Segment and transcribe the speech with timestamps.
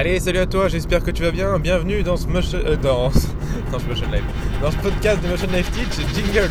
[0.00, 1.58] Allez, salut à toi, j'espère que tu vas bien.
[1.58, 3.10] Bienvenue dans ce motion, euh, dans,
[3.70, 4.24] dans ce motion life,
[4.62, 6.48] dans ce podcast de Motion Life Teach, Jingle.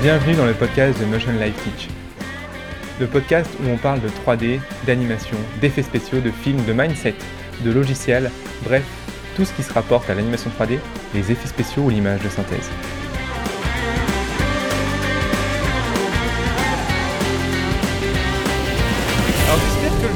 [0.00, 1.88] Bienvenue dans le podcast de Motion Life Teach.
[3.00, 7.16] Le podcast où on parle de 3D, d'animation, d'effets spéciaux, de films, de mindset,
[7.66, 8.30] de logiciels,
[8.64, 8.84] bref,
[9.36, 10.78] tout ce qui se rapporte à l'animation 3D,
[11.12, 12.70] les effets spéciaux ou l'image de synthèse.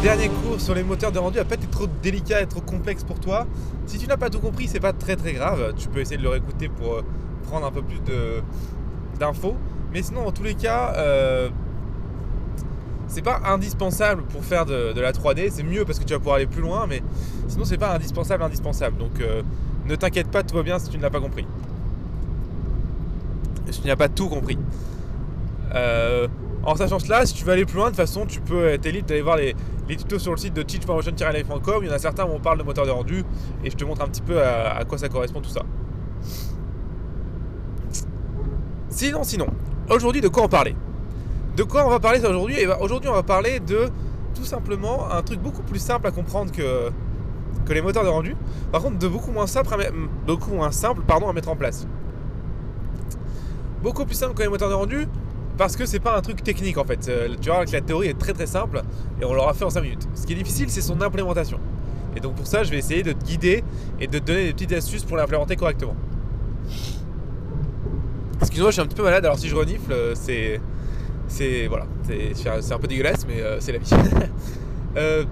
[0.02, 3.04] Dernier cours sur les moteurs de rendu va pas être trop délicat et trop complexe
[3.04, 3.46] pour toi.
[3.86, 5.74] Si tu n'as pas tout compris, c'est pas très très grave.
[5.76, 7.04] Tu peux essayer de le réécouter pour euh,
[7.48, 8.00] prendre un peu plus
[9.20, 9.54] d'infos.
[9.92, 11.50] Mais sinon, dans tous les cas, euh,
[13.06, 15.50] c'est pas indispensable pour faire de, la 3D.
[15.52, 17.00] C'est mieux parce que tu vas pouvoir aller plus loin, mais
[17.46, 18.98] sinon c'est pas indispensable, indispensable.
[18.98, 19.42] Donc euh,
[19.86, 21.46] ne t'inquiète pas, tout va bien si tu ne l'as pas compris.
[23.70, 24.58] Si tu n'as pas tout compris.
[26.64, 28.86] En sachant cela, si tu veux aller plus loin, de toute façon, tu peux être
[28.86, 29.54] libre d'aller voir les,
[29.88, 31.82] tutos sur le site de teachpromotion-life.com.
[31.82, 33.24] Il y en a certains où on parle de moteur de rendu
[33.64, 35.62] et je te montre un petit peu à, à quoi ça correspond tout ça.
[38.88, 39.46] Sinon, sinon,
[39.90, 40.76] aujourd'hui, de quoi on parlait?
[41.56, 42.56] De quoi on va parler aujourd'hui?
[42.58, 43.88] Eh ben, Aujourd'hui, on va parler de
[44.34, 46.90] tout simplement un truc beaucoup plus simple à comprendre que,
[47.72, 48.36] les moteurs de rendu.
[48.70, 49.90] Par contre, de beaucoup moins simple à,
[50.26, 51.86] beaucoup moins simple, pardon, à mettre en place.
[53.82, 55.08] Beaucoup plus simple que les moteurs de rendu
[55.58, 57.08] parce que c'est pas un truc technique en fait.
[57.08, 58.82] Euh, Tu vois que la théorie est très très simple
[59.20, 60.08] et on l'aura fait en 5 minutes.
[60.14, 61.58] Ce qui est difficile, c'est son implémentation.
[62.16, 63.64] Et donc pour ça, je vais essayer de te guider
[64.00, 65.96] et de te donner des petites astuces pour l'implémenter correctement.
[68.40, 70.60] Excuse-moi, je suis un petit peu malade, alors si je renifle, euh, c'est.
[71.28, 71.66] C'est.
[71.66, 73.90] Voilà, c'est un peu dégueulasse, mais euh, c'est la vie.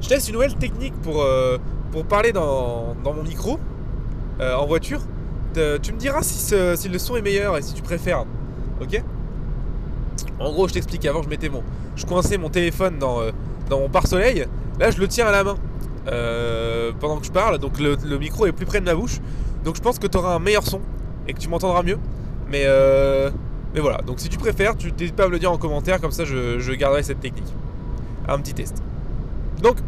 [0.00, 1.24] Je teste une nouvelle technique pour,
[2.08, 3.58] parler dans, mon micro
[4.40, 5.00] en voiture.
[5.54, 8.24] Tu me diras si, si le son est meilleur et si tu préfères.
[8.80, 9.02] Ok
[10.38, 11.04] En gros, je t'explique.
[11.06, 11.62] Avant, je mettais mon.
[11.96, 13.30] Je coinçais mon téléphone dans, euh,
[13.68, 14.46] dans mon pare-soleil.
[14.78, 15.56] Là, je le tiens à la main
[16.08, 17.58] euh, pendant que je parle.
[17.58, 19.18] Donc, le, micro est plus près de ma bouche.
[19.64, 20.80] Donc, je pense que tu auras un meilleur son
[21.26, 21.98] et que tu m'entendras mieux.
[22.50, 23.30] Mais, euh,
[23.74, 23.98] mais voilà.
[23.98, 26.00] Donc, si tu préfères, tu n'hésites pas à me le dire en commentaire.
[26.00, 27.52] Comme ça, je, je garderai cette technique.
[28.28, 28.82] Un petit test.
[29.60, 29.78] Donc,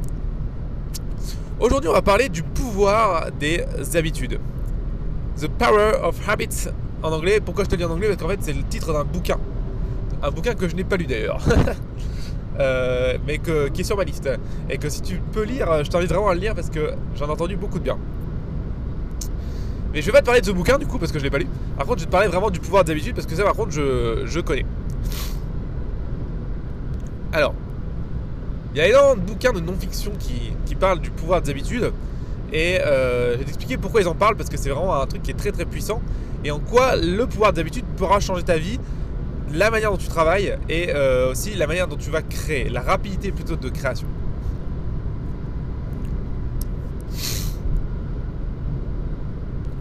[1.60, 3.64] aujourd'hui, on va parler du pouvoir des
[3.94, 4.41] habitudes.
[5.41, 6.69] The Power of Habits
[7.03, 7.41] en anglais.
[7.41, 8.09] Pourquoi je te le dis en anglais?
[8.09, 9.38] Parce qu'en fait, c'est le titre d'un bouquin.
[10.22, 11.41] Un bouquin que je n'ai pas lu d'ailleurs.
[12.59, 14.28] Euh, mais qui est sur ma liste.
[14.69, 17.27] Et que si tu peux lire, je t'invite vraiment à le lire parce que j'en
[17.27, 17.97] ai entendu beaucoup de bien.
[19.94, 21.31] Mais je vais pas te parler de ce bouquin du coup parce que je l'ai
[21.31, 21.47] pas lu.
[21.78, 23.55] Par contre, je vais te parler vraiment du pouvoir des habitudes parce que ça, par
[23.55, 24.67] contre, je, je connais.
[27.32, 27.55] Alors,
[28.75, 31.93] il y a énormément de bouquins de non-fiction qui, qui parlent du pouvoir des habitudes.
[32.53, 35.22] Et euh, je vais t'expliquer pourquoi ils en parlent parce que c'est vraiment un truc
[35.22, 36.03] qui est très très puissant.
[36.44, 38.78] Et en quoi le pouvoir des habitudes pourra changer ta vie,
[39.53, 42.81] la manière dont tu travailles et euh, aussi la manière dont tu vas créer, la
[42.81, 44.06] rapidité plutôt de création.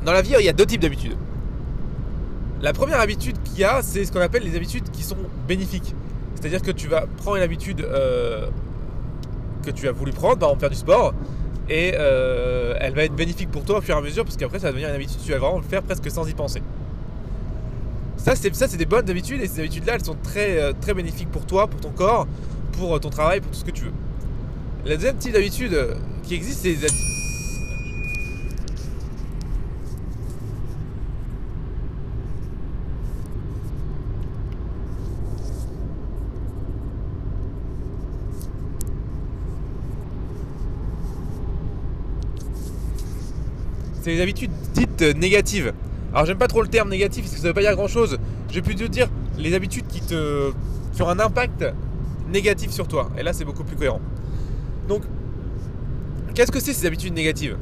[0.06, 1.16] Dans la vie, il y a deux types d'habitudes.
[2.62, 5.96] La première habitude qu'il y a, c'est ce qu'on appelle les habitudes qui sont bénéfiques.
[6.36, 8.48] C'est-à-dire que tu vas prendre une habitude euh,
[9.66, 11.14] que tu as voulu prendre, par exemple faire du sport,
[11.70, 14.60] et euh, elle va être bénéfique pour toi au fur et à mesure, parce qu'après
[14.60, 16.62] ça va devenir une habitude, tu vas vraiment le faire presque sans y penser.
[18.18, 20.94] Ça, c'est ça, c'est des bonnes habitudes, et ces habitudes-là, elles sont très, euh, très
[20.94, 22.28] bénéfiques pour toi, pour ton corps,
[22.74, 23.94] pour euh, ton travail, pour tout ce que tu veux.
[24.86, 25.78] La deuxième type d'habitude
[26.24, 27.19] qui existe, c'est hab-
[44.10, 45.74] les habitudes dites euh, négatives.
[46.14, 48.18] Alors j'aime pas trop le terme négatif parce que ça veut pas dire grand chose.
[48.50, 50.52] Je vais plutôt dire les habitudes qui te
[50.94, 51.66] qui ont un impact
[52.32, 53.10] négatif sur toi.
[53.18, 54.02] Et là c'est beaucoup plus cohérent.
[54.88, 55.04] Donc
[56.34, 57.58] qu'est-ce que c'est ces habitudes négatives?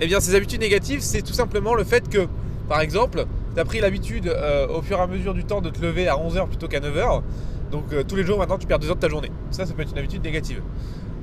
[0.00, 2.26] Eh bien ces habitudes négatives c'est tout simplement le fait que
[2.68, 5.70] par exemple tu as pris l'habitude euh, au fur et à mesure du temps de
[5.70, 7.22] te lever à 11h plutôt qu'à 9h.
[7.70, 9.30] Donc euh, tous les jours maintenant tu perds 2 heures de ta journée.
[9.50, 10.62] Ça ça peut être une habitude négative.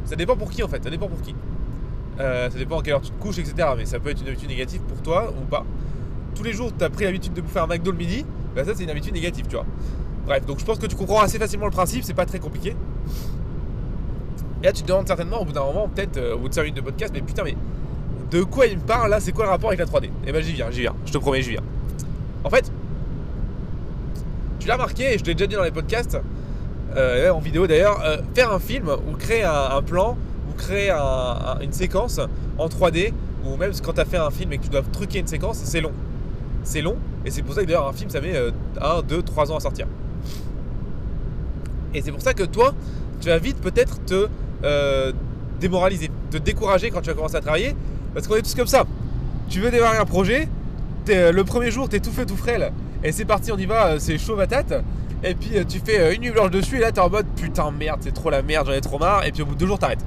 [0.05, 1.33] Ça dépend pour qui en fait, ça dépend pour qui.
[2.19, 3.69] Euh, ça dépend à quelle heure tu te couches, etc.
[3.77, 5.65] Mais ça peut être une habitude négative pour toi ou pas.
[6.33, 8.25] Tous les jours, tu as pris l'habitude de bouffer un McDo le midi,
[8.55, 9.65] bah ça c'est une habitude négative, tu vois.
[10.25, 12.75] Bref, donc je pense que tu comprends assez facilement le principe, c'est pas très compliqué.
[14.61, 16.53] Et là, tu te demandes certainement au bout d'un moment, peut-être euh, au bout de
[16.53, 17.55] 5 minutes de podcast, mais putain, mais
[18.31, 19.19] de quoi il me parle là?
[19.19, 21.17] C'est quoi le rapport avec la 3D Eh ben j'y viens, j'y viens, je te
[21.17, 21.63] promets, j'y viens.
[22.43, 22.71] En fait,
[24.59, 26.17] tu l'as remarqué, et je l'ai déjà dit dans les podcasts,
[26.95, 28.01] euh, en vidéo d'ailleurs,
[28.33, 30.17] faire un film ou créer un, plan
[30.57, 32.19] créer un- un- une séquence
[32.57, 33.13] en 3D
[33.45, 35.57] ou même quand tu as fait un film et que tu dois truquer une séquence,
[35.63, 35.91] c'est long.
[36.63, 38.33] C'est long, et c'est pour ça que d'ailleurs un film ça met
[38.81, 39.85] 1, 2, 3 ans à sortir.
[41.93, 42.73] Et c'est pour ça que toi,
[43.21, 44.27] tu vas vite peut-être te
[44.63, 45.11] euh,
[45.59, 47.75] démoraliser, te décourager quand tu vas commencer à travailler,
[48.13, 48.83] parce qu'on est tous comme ça.
[49.49, 50.47] Tu veux démarrer un projet,
[51.09, 52.71] euh, le premier jour, t'es tout fait tout frêle,
[53.03, 54.73] et c'est parti, on y va, euh, c'est chaud patate.
[55.23, 57.99] Et puis tu fais une nuit blanche dessus, et là t'es en mode putain merde,
[58.01, 59.79] c'est trop la merde, j'en ai trop marre, et puis au bout de deux jours
[59.79, 60.03] t'arrêtes.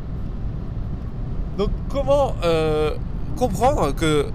[1.59, 2.35] Donc comment
[3.37, 4.31] comprendre que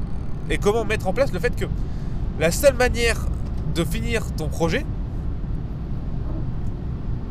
[0.49, 1.65] et comment mettre en place le fait que
[2.39, 3.25] la seule manière
[3.73, 4.85] de finir ton projet,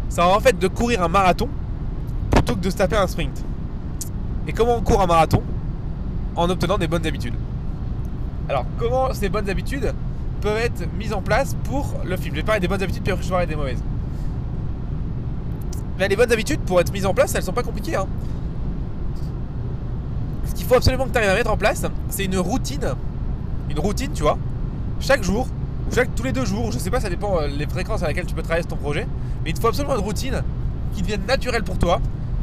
[0.08, 1.48] ça en fait de courir un marathon
[2.30, 3.44] plutôt que de se taper un sprint.
[4.48, 5.42] Et comment on court un marathon
[6.36, 7.34] En obtenant des bonnes habitudes?
[8.48, 9.94] Alors, comment ces bonnes habitudes
[10.40, 12.34] peuvent être mises en place pour le film?
[12.34, 13.82] Je vais parler des bonnes habitudes, puis je vais parler des mauvaises.
[15.98, 17.94] Mais les bonnes habitudes, pour être mises en place, elles sont pas compliquées.
[17.94, 18.06] Hein.
[20.52, 22.94] Ce qu'il faut absolument que tu arrives à mettre en place, c'est une routine.
[23.70, 24.37] Une routine, tu vois.
[25.00, 25.49] Chaque jour,
[25.88, 28.08] ou chaque, tous les deux jours, je sais pas, ça dépend euh, les fréquences à
[28.08, 29.06] laquelle tu peux travailler ton projet.
[29.43, 30.43] Mais il te faut absolument une routine
[30.94, 32.02] qui devienne naturelle pour toi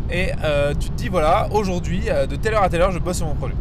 [0.09, 2.97] et euh, tu te dis voilà, aujourd'hui, euh, de telle heure à telle heure, je
[2.97, 3.53] bosse sur mon projet.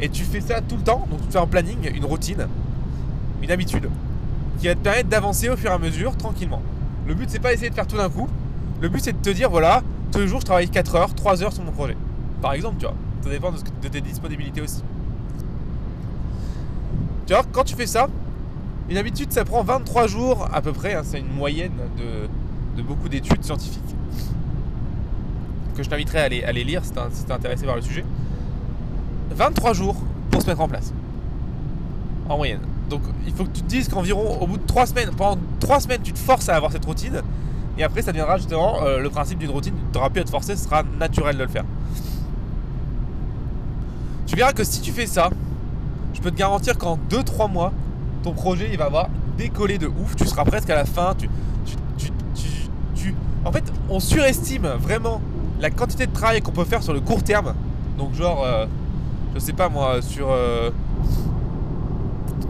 [0.00, 2.46] Et tu fais ça tout le temps, donc tu fais un planning, une routine,
[3.42, 3.88] une habitude,
[4.60, 6.62] qui va te permettre d'avancer au fur et à mesure, tranquillement.
[7.08, 8.28] Le but, c'est pas d'essayer de faire tout d'un coup.
[8.80, 9.82] Le but, c'est de te dire voilà,
[10.12, 11.96] tous les jours, je travaille 4 heures, 3 heures sur mon projet.
[12.42, 12.94] Par exemple, tu vois.
[13.22, 14.82] Ça dépend de, tes disponibilités aussi.
[17.26, 18.08] Tu vois, quand tu fais ça,
[18.90, 20.94] une habitude, ça prend 23 jours à peu près.
[20.94, 21.72] Hein, c'est une moyenne
[22.76, 23.80] de, beaucoup d'études scientifiques
[25.76, 28.04] que je t'inviterai à aller, les lire si t'es intéressé par le sujet.
[29.30, 29.96] 23 jours
[30.30, 30.92] pour se mettre en place.
[32.28, 32.60] En moyenne.
[32.90, 35.80] Donc il faut que tu te dises qu'environ au bout de 3 semaines, pendant 3
[35.80, 37.22] semaines, tu te forces à avoir cette routine.
[37.78, 39.72] Et après, ça deviendra justement euh, le principe d'une routine.
[39.92, 41.64] Tu n'auras plus à te forcer, ce sera naturel de le faire.
[44.32, 45.28] Tu verras que si tu fais ça,
[46.14, 47.70] je peux te garantir qu'en 2-3 mois,
[48.22, 50.16] ton projet il va avoir décollé de ouf.
[50.16, 51.14] Tu seras presque à la fin.
[53.44, 55.20] En fait, on surestime vraiment
[55.60, 57.52] la quantité de travail qu'on peut faire sur le court terme,
[57.98, 58.64] donc genre, euh,
[59.34, 60.70] je sais pas moi, sur, euh,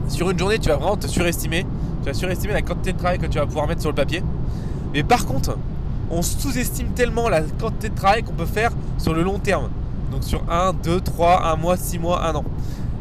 [0.06, 1.66] sur une journée, tu vas vraiment te surestimer.
[2.04, 4.22] Tu vas surestimer la quantité de travail que tu vas pouvoir mettre sur le papier.
[4.94, 5.58] Mais par contre,
[6.12, 9.68] on sous-estime tellement la quantité de travail qu'on peut faire sur le long terme.
[10.12, 12.44] Donc sur 1, 2, 3, 1 mois, 6 mois, 1 an.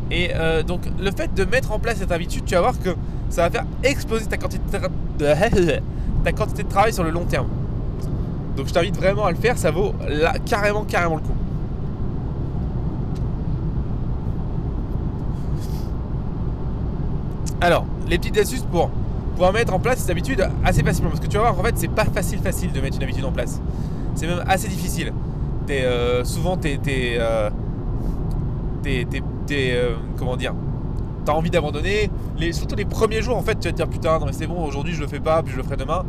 [0.09, 2.89] Et euh, donc le fait de mettre en place cette habitude, tu vas voir que
[3.29, 4.63] ça va faire exploser ta quantité
[6.23, 7.47] ta quantité de travail sur le long terme.
[8.55, 9.93] Donc je t'invite vraiment à le faire, ça vaut
[10.45, 11.35] carrément, carrément le coup.
[17.61, 18.89] Alors, les petites astuces pour
[19.33, 21.11] pouvoir mettre en place cette habitude assez facilement.
[21.11, 23.23] Parce que tu vas voir, en fait, c'est pas facile, facile de mettre une habitude
[23.23, 23.61] en place.
[24.15, 25.13] C'est même assez difficile.
[25.69, 26.77] Es, euh, souvent, t'es.
[26.77, 27.17] T'es.
[27.19, 27.49] Euh,
[29.51, 30.53] euh, comment dire
[31.23, 32.09] T'as envie d'abandonner.
[32.37, 34.47] Les, surtout les premiers jours, en fait, tu vas te dire putain, non mais c'est
[34.47, 36.03] bon, aujourd'hui je le fais pas, puis je le ferai demain.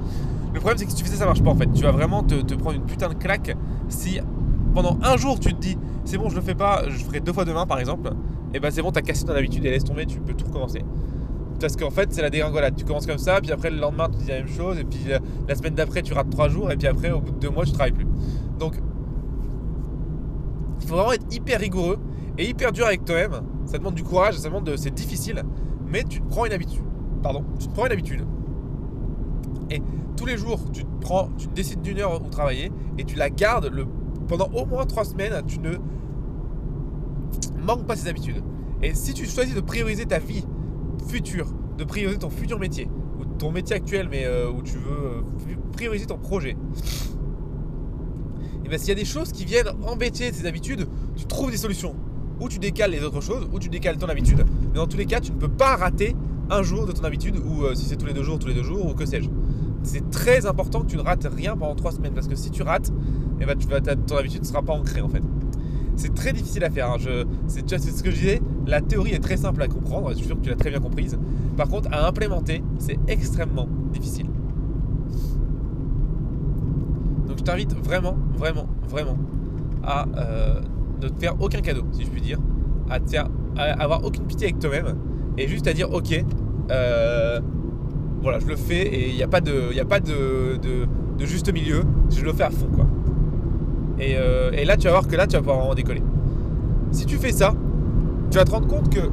[0.55, 1.71] Le problème, c'est que si tu fais ça, ça marche pas en fait.
[1.73, 3.55] Tu vas vraiment te, prendre une putain de claque
[3.89, 4.21] si
[4.75, 7.33] pendant un jour tu te dis c'est bon, je le fais pas, je ferai deux
[7.33, 8.11] fois demain par exemple.
[8.55, 10.83] Et ben c'est bon, t'as cassé ton habitude et laisse tomber, tu peux tout recommencer.
[11.63, 12.75] Parce qu'en fait, c'est la dégringolade.
[12.75, 15.07] Tu commences comme ça, puis après le lendemain, tu dis la même chose, et puis
[15.49, 17.65] la, semaine d'après, tu rates trois jours, et puis après, au bout de deux mois,
[17.65, 18.07] tu travailles plus.
[18.59, 18.75] Donc,
[20.83, 21.99] il faut vraiment être hyper rigoureux
[22.37, 23.43] et hyper dur avec toi-même.
[23.67, 25.43] Ça demande du courage, ça demande de, c'est difficile,
[25.87, 26.83] mais tu te prends une habitude.
[27.23, 28.27] Pardon, tu te prends une habitude.
[29.71, 29.81] Et
[30.17, 33.31] tous les jours, tu te prends, tu décides d'une heure où travailler et tu la
[33.31, 33.87] gardes le,
[34.29, 35.41] pendant au moins trois semaines.
[35.47, 35.77] Tu ne
[37.65, 38.43] manques pas ces habitudes.
[38.83, 40.45] Et si tu choisis de prioriser ta vie
[41.09, 41.47] future,
[41.79, 42.89] de prioriser ton futur métier,
[43.21, 46.57] ou ton métier actuel, mais euh, où tu veux euh, prioriser ton projet,
[48.63, 51.51] et eh bien s'il y a des choses qui viennent embêter ces habitudes, tu trouves
[51.51, 51.97] des solutions.
[52.41, 54.45] Ou tu décales les autres choses, ou tu décales ton habitude.
[54.69, 56.17] Mais dans tous les cas, tu ne peux pas rater
[56.51, 58.55] un jour de ton habitude, ou euh, si c'est tous les deux jours, tous les
[58.55, 59.29] deux jours, ou que sais-je
[59.83, 62.63] c'est très important que tu ne rates rien pendant 3 semaines parce que si tu
[62.63, 62.93] rates,
[63.41, 63.57] eh ben,
[64.07, 65.23] ton habitude ne sera pas ancrée en fait.
[65.97, 66.91] C'est très difficile à faire.
[66.91, 66.97] Hein.
[67.49, 68.43] c'est, ce que je disais.
[68.67, 70.11] La théorie est très simple à comprendre.
[70.11, 71.19] Je suis sûr que tu l'as très bien comprise.
[71.57, 74.27] Par contre, à implémenter, c'est extrêmement difficile.
[77.33, 79.17] Donc, je t'invite vraiment, vraiment, vraiment
[79.83, 80.61] à euh,
[81.01, 82.37] ne te faire aucun cadeau, si je puis dire,
[82.91, 84.99] à faire, avoir aucune pitié avec toi-même
[85.39, 86.23] et juste à dire, ok,
[86.71, 87.41] euh,
[88.21, 90.61] voilà, je le fais et il n'y a pas, de, a pas de,
[91.21, 91.85] juste milieu.
[92.11, 92.85] Je le fais à fond, quoi.
[94.03, 96.03] Euh, et, là, tu vas voir que là, tu vas pouvoir vraiment décoller.
[96.91, 97.55] Si tu fais ça,
[98.31, 99.09] tu vas te rendre compte que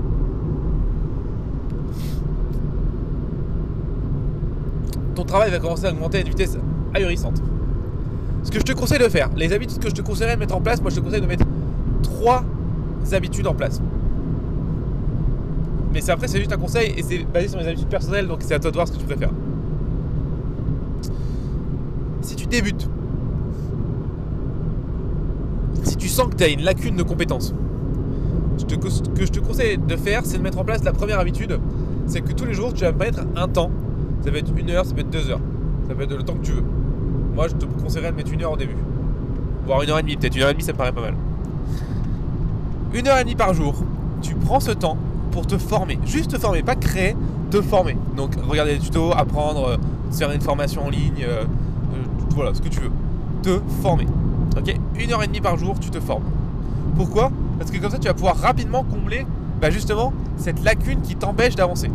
[5.15, 6.57] ton travail va commencer à augmenter à une vitesse
[6.93, 7.41] ahurissante.
[8.43, 10.55] Ce que je te conseille de faire, les habitudes que je te conseillerais de mettre
[10.55, 11.45] en place, moi je te conseille de mettre
[12.01, 12.43] trois
[13.11, 13.81] habitudes en place.
[15.93, 18.53] Mais après, c'est juste un conseil et c'est basé sur mes habitudes personnelles, donc c'est
[18.53, 19.31] à toi de voir ce que tu préfères.
[22.21, 22.87] Si tu débutes,
[25.83, 27.53] si tu sens que tu as une lacune de compétences,
[28.57, 31.59] ce que je te conseille de faire, c'est de mettre en place la première habitude,
[32.05, 33.71] c'est que tous les jours, tu vas mettre un temps.
[34.23, 35.41] Ça peut être une heure, ça peut être deux heures,
[35.87, 36.63] ça peut être le temps que tu veux.
[37.39, 38.75] Moi, je te conseillerais de mettre une heure au début,
[39.65, 41.13] voire une heure et demie, peut-être une heure et demie, ça me paraît pas mal.
[42.93, 43.75] Une heure et demie par jour,
[44.21, 44.97] tu prends ce temps
[45.31, 47.15] pour te former, juste te former, pas créer,
[47.49, 47.95] te former.
[48.17, 49.77] Donc, regarder des tutos, apprendre, euh,
[50.11, 52.03] faire une formation en ligne, euh, euh,
[52.35, 52.91] voilà, ce que tu veux.
[53.41, 54.07] Te former.
[54.57, 54.75] Ok?
[54.99, 56.25] Une heure et demie par jour, tu te formes.
[56.97, 57.31] Pourquoi?
[57.57, 59.25] Parce que comme ça, tu vas pouvoir rapidement combler
[59.61, 61.89] bah justement cette lacune qui t'empêche d'avancer.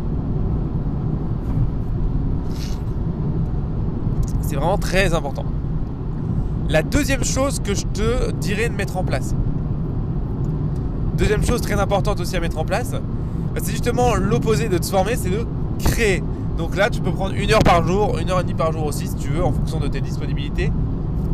[4.55, 5.43] C'est vraiment très important.
[6.69, 9.35] La deuxième chose que je te dirais de mettre en place.
[11.17, 14.85] Deuxième chose très importante aussi à mettre en place, bah, c'est justement l'opposé de te
[14.85, 15.45] former, c'est de
[15.83, 16.23] créer.
[16.57, 18.85] Donc là, tu peux prendre une heure par jour, une heure et demie par jour
[18.85, 20.71] aussi, si tu veux, en fonction de tes disponibilités.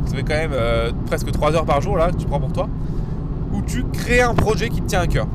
[0.07, 2.53] Ça fait quand même euh, presque trois heures par jour là que tu prends pour
[2.53, 2.67] toi.
[3.53, 5.27] Où tu crées un projet qui te tient à cœur.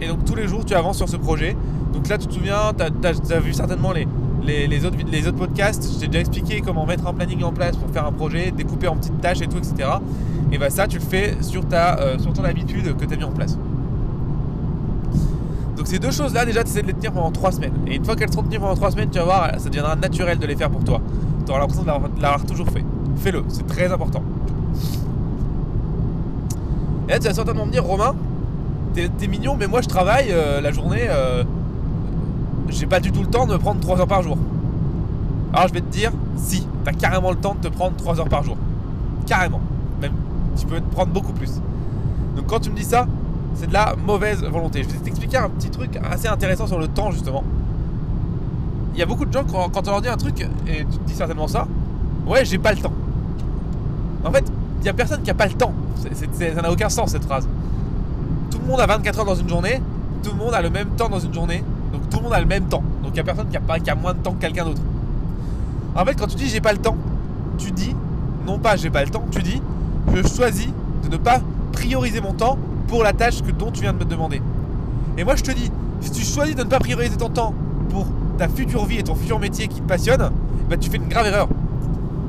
[0.00, 1.56] Et donc tous les jours, tu avances sur ce projet.
[1.92, 4.08] Donc là, tu te souviens, tu as, vu certainement les,
[4.42, 5.92] les, autres, les autres podcasts.
[5.94, 8.88] Je t'ai déjà expliqué comment mettre un planning en place pour faire un projet, découper
[8.88, 9.88] en petites tâches et tout, etc.
[10.52, 13.16] Et bah ça, tu le fais sur, ta, euh, sur ton habitude que tu as
[13.16, 13.56] mis en place.
[15.76, 17.72] Donc ces deux choses-là, déjà, tu essaies de les tenir pendant trois semaines.
[17.86, 20.38] Et une fois qu'elles seront tenues pendant trois semaines, tu vas voir, ça deviendra naturel
[20.38, 21.00] de les faire pour toi.
[21.44, 22.84] Tu auras l'impression de l'avoir toujours fait.
[23.16, 24.22] Fais-le, c'est très important.
[27.08, 28.14] Et là, tu vas certainement me dire, Romain,
[28.94, 31.44] t'es mignon, mais moi je travaille euh, la journée, euh,
[32.70, 34.38] j'ai pas du tout le temps de me prendre 3 heures par jour.
[35.52, 38.28] Alors je vais te dire, si, t'as carrément le temps de te prendre 3 heures
[38.28, 38.56] par jour.
[39.26, 39.60] Carrément.
[40.00, 40.12] Même,
[40.56, 41.60] tu peux te prendre beaucoup plus.
[42.36, 43.06] Donc quand tu me dis ça,
[43.54, 44.82] c'est de la mauvaise volonté.
[44.82, 47.42] Je vais t'expliquer un petit truc assez intéressant sur le temps, justement.
[48.94, 51.04] Il y a beaucoup de gens, quand, on leur dit un truc, et tu te
[51.06, 51.66] dis certainement ça,
[52.26, 52.92] ouais, j'ai pas le temps.
[54.24, 54.44] En fait,
[54.80, 55.72] il y a personne qui a pas le temps.
[55.96, 57.46] ça n'a aucun sens cette phrase.
[58.50, 59.80] Tout le monde a 24 heures dans une journée,
[60.22, 61.62] tout le monde a le même temps dans une journée,
[61.92, 62.82] donc tout le monde a le même temps.
[63.02, 63.56] Donc il n'y a personne qui
[63.90, 64.82] a, moins de temps que quelqu'un d'autre.
[65.94, 66.96] En fait, quand tu dis j'ai pas le temps,
[67.58, 67.94] tu dis,
[68.46, 69.60] non pas j'ai pas le temps, tu dis,
[70.14, 70.68] je choisis
[71.04, 71.40] de ne pas
[71.72, 74.40] prioriser mon temps pour la tâche que, dont tu viens de me demander.
[75.18, 75.70] Et moi je te dis,
[76.00, 77.54] si tu choisis de ne pas prioriser ton temps
[77.88, 78.06] pour
[78.38, 80.30] ta future vie et ton futur métier qui te passionne,
[80.68, 81.48] bah tu fais une grave erreur.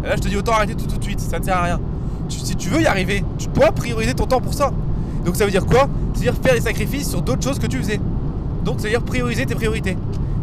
[0.04, 1.64] Et là je te dis autant arrêter tout, tout de suite, ça ne sert à
[1.64, 1.80] rien.
[2.30, 4.72] si tu veux y arriver, tu dois prioriser ton temps pour ça.
[5.24, 5.88] Donc ça veut dire quoi?
[6.14, 8.00] C'est-à-dire faire des sacrifices sur d'autres choses que tu faisais.
[8.64, 9.94] Donc ça veut dire prioriser tes priorités.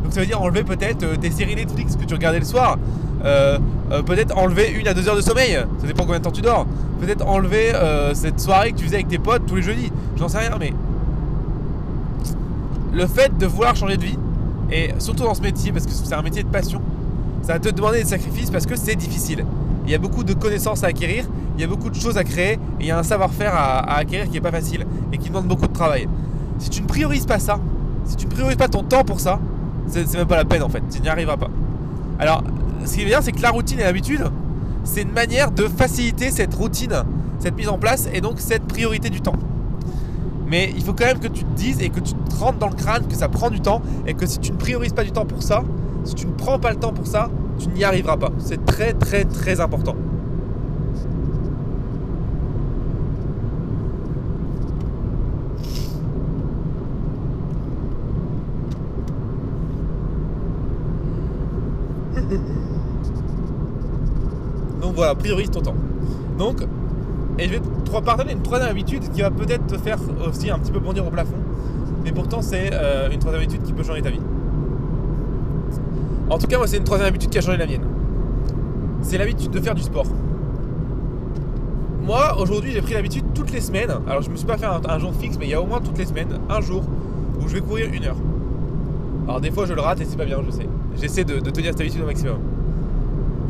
[0.02, 2.78] Donc ça veut dire enlever peut-être euh, tes séries Netflix que tu regardais le soir.
[3.25, 3.58] Euh,
[3.90, 5.58] euh, peut-être enlever une à deux heures de sommeil.
[5.80, 6.66] Ça dépend combien de temps tu dors.
[7.00, 7.72] Peut-être enlever
[8.14, 9.92] cette soirée que tu faisais avec tes potes tous les jeudis.
[10.16, 10.72] J'en sais rien, mais
[12.92, 14.18] le fait de vouloir changer de vie,
[14.72, 16.82] et surtout dans ce métier, parce que c'est un métier de passion,
[17.42, 19.44] ça va te demander des sacrifices parce que c'est difficile.
[19.87, 21.25] Il y a beaucoup de connaissances à acquérir,
[21.56, 23.96] il y a beaucoup de choses à créer, et il y a un savoir-faire à,
[23.96, 26.08] acquérir qui n'est pas facile et qui demande beaucoup de travail.
[26.58, 27.58] Si tu ne priorises pas ça,
[28.08, 29.38] si tu ne priorises pas ton temps pour ça,
[29.86, 31.50] c'est même pas la peine en fait, tu n'y arriveras pas.
[32.18, 32.42] Alors,
[32.84, 34.24] ce qui est bien, c'est que la routine et l'habitude,
[34.84, 37.04] c'est une manière de faciliter cette routine,
[37.38, 39.36] cette mise en place et donc cette priorité du temps.
[40.46, 42.70] Mais il faut quand même que tu te dises et que tu te rentres dans
[42.70, 45.12] le crâne que ça prend du temps et que si tu ne priorises pas du
[45.12, 45.62] temps pour ça,
[46.04, 48.30] si tu ne prends pas le temps pour ça, tu n'y arriveras pas.
[48.38, 49.94] C'est très très très important.
[64.98, 65.76] Voilà, priorise ton temps.
[66.38, 66.60] Donc,
[67.38, 70.58] et je vais te partager une troisième habitude qui va peut-être te faire aussi un
[70.58, 71.36] petit peu bondir au plafond.
[72.04, 74.20] Mais pourtant, c'est euh, une troisième habitude qui peut changer ta vie.
[76.28, 77.86] En tout cas, moi, c'est une troisième habitude qui a changé la mienne.
[79.02, 80.06] C'est l'habitude de faire du sport.
[82.02, 83.92] Moi, aujourd'hui, j'ai pris l'habitude toutes les semaines.
[84.08, 85.80] Alors, je me suis pas fait un, jour fixe, mais il y a au moins
[85.80, 86.82] toutes les semaines un jour
[87.40, 88.16] où je vais courir une heure.
[89.28, 90.68] Alors, des fois, je le rate et c'est pas bien, je sais.
[91.00, 92.38] J'essaie de, tenir cette habitude au maximum.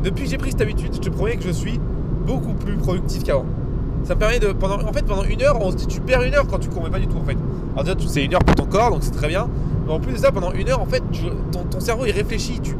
[0.03, 1.81] Depuis que j'ai pris cette habitude, je te promets que je suis
[2.27, 3.47] beaucoup plus productif qu'avant.
[4.05, 4.53] Ça me permet de.
[4.53, 6.69] Pendant, en fait, pendant une heure, on se dit tu perds une heure quand tu
[6.69, 7.37] cours, mais pas du tout en fait.
[7.73, 9.49] Alors, déjà, c'est une heure pour ton corps, donc c'est très bien
[9.93, 11.03] en plus de ça, pendant une heure, en fait,
[11.71, 12.61] ton, cerveau il réfléchit.
[12.61, 12.75] Tu,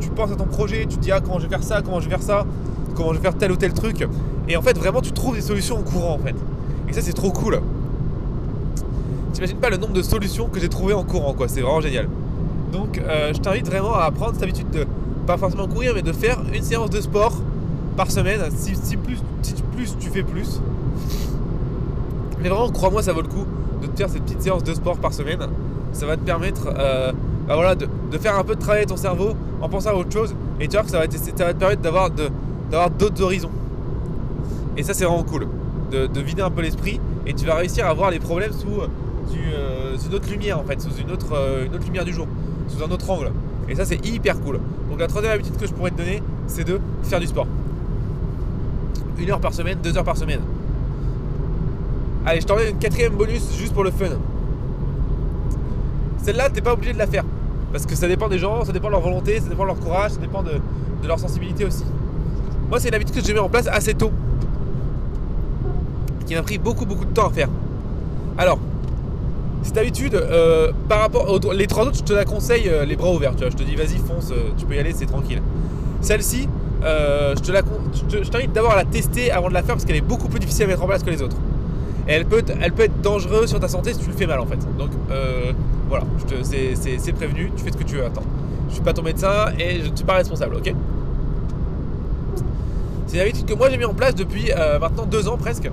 [0.00, 2.00] tu, penses à ton projet, tu te dis ah, comment je vais faire ça, comment
[2.00, 2.46] je vais faire ça,
[2.94, 4.06] comment je vais faire tel ou tel truc.
[4.48, 6.36] Et en fait, vraiment, tu trouves des solutions en courant en fait.
[6.88, 7.60] Et ça, c'est trop cool.
[9.32, 11.48] T'imagines pas le nombre de solutions que j'ai trouvées en courant, quoi.
[11.48, 12.08] C'est vraiment génial.
[12.72, 14.86] Donc, euh, je t'invite vraiment à prendre cette habitude de
[15.28, 17.34] pas forcément courir, mais de faire une séance de sport
[17.98, 18.40] par semaine.
[18.50, 20.58] Si, plus, si plus tu fais plus,
[22.42, 23.44] Mais vraiment, crois-moi, ça vaut le coup
[23.82, 25.40] de te faire cette petite séance de sport par semaine.
[25.92, 27.12] Ça va te permettre euh,
[27.46, 27.86] bah voilà, de,
[28.18, 30.34] faire un peu de travailler ton cerveau en pensant à autre chose.
[30.60, 32.10] Et tu vois que ça va te, permettre d'avoir
[32.90, 33.50] d'autres horizons.
[34.78, 35.46] Et ça, c'est vraiment cool.
[35.90, 37.00] De, vider un peu l'esprit.
[37.26, 40.80] Et tu vas réussir à voir les problèmes sous, euh, une autre lumière, en fait,
[40.80, 42.26] sous euh, une autre lumière du jour,
[42.68, 43.30] sous un autre angle.
[43.68, 44.60] Et ça, c'est hyper cool.
[44.90, 47.46] Donc, la troisième habitude que je pourrais te donner, c'est de faire du sport.
[49.18, 50.40] Une heure par semaine, deux heures par semaine.
[52.24, 54.06] Allez, je t'en donne une quatrième bonus juste pour le fun.
[56.22, 57.24] Celle-là, t'es pas obligé de la faire.
[57.72, 59.80] Parce que ça dépend des gens, ça dépend de leur volonté, ça dépend de leur
[59.80, 60.60] courage, ça dépend de,
[61.06, 61.84] leur sensibilité aussi.
[62.68, 64.10] Moi, c'est une habitude que j'ai mis en place assez tôt.
[66.26, 67.48] Qui m'a pris beaucoup, beaucoup de temps à faire.
[68.36, 68.58] Alors,
[69.68, 72.96] cette habitude, euh, par rapport aux les trois autres, je te la conseille euh, les
[72.96, 73.32] bras ouverts.
[73.32, 75.42] Tu vois, je te dis, vas-y, fonce, euh, tu peux y aller, c'est tranquille.
[76.00, 76.48] Celle-ci,
[76.80, 77.60] je te la,
[78.10, 80.40] je t'invite d'abord à la tester avant de la faire parce qu'elle est beaucoup plus
[80.40, 81.36] difficile à mettre en place que les autres.
[82.06, 84.46] Elle peut, elle peut être dangereuse sur ta santé si tu le fais mal en
[84.46, 84.58] fait.
[84.78, 84.90] Donc
[85.88, 86.04] voilà,
[86.42, 88.06] c'est prévenu, tu fais ce que tu veux.
[88.06, 88.22] Attends,
[88.68, 90.72] je suis pas ton médecin et je ne suis pas responsable, ok?
[93.06, 95.70] C'est une habitude que moi j'ai mis en place depuis maintenant deux ans presque.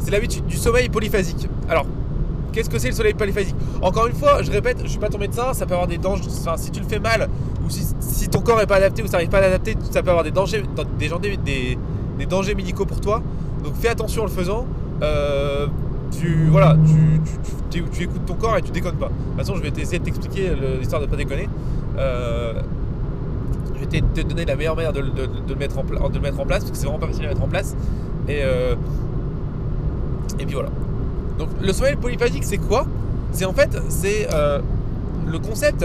[0.00, 1.48] C'est l'habitude du sommeil polyphasique.
[1.70, 1.86] Alors,
[2.56, 5.18] Qu'est-ce que c'est le soleil polyphasique Encore une fois, je répète, je suis pas ton
[5.18, 6.22] médecin, ça peut avoir des dangers.
[6.26, 7.28] Enfin, si tu le fais mal,
[7.62, 10.08] ou si, ton corps n'est pas adapté ou ça n'arrive pas à l'adapter, ça peut
[10.08, 10.62] avoir des dangers,
[10.98, 11.76] des,
[12.18, 13.20] des, dangers médicaux pour toi.
[13.62, 14.66] Donc fais attention en le faisant.
[15.02, 15.66] Euh,
[16.18, 16.78] tu, voilà,
[17.70, 19.08] tu, écoutes ton corps et tu déconnes pas.
[19.08, 21.50] De toute façon, je vais essayer de t'expliquer l'histoire de pas déconner.
[21.98, 22.54] Euh,
[23.74, 26.46] je vais te donner la meilleure manière de, le mettre en, de le mettre en
[26.46, 27.76] place parce que c'est vraiment pas facile à mettre en place.
[28.28, 28.76] Et, euh,
[30.38, 30.70] et puis voilà.
[31.38, 32.86] Donc le sommeil polyphasique, c'est quoi?
[33.32, 34.60] C'est en fait, c'est euh,
[35.26, 35.84] le concept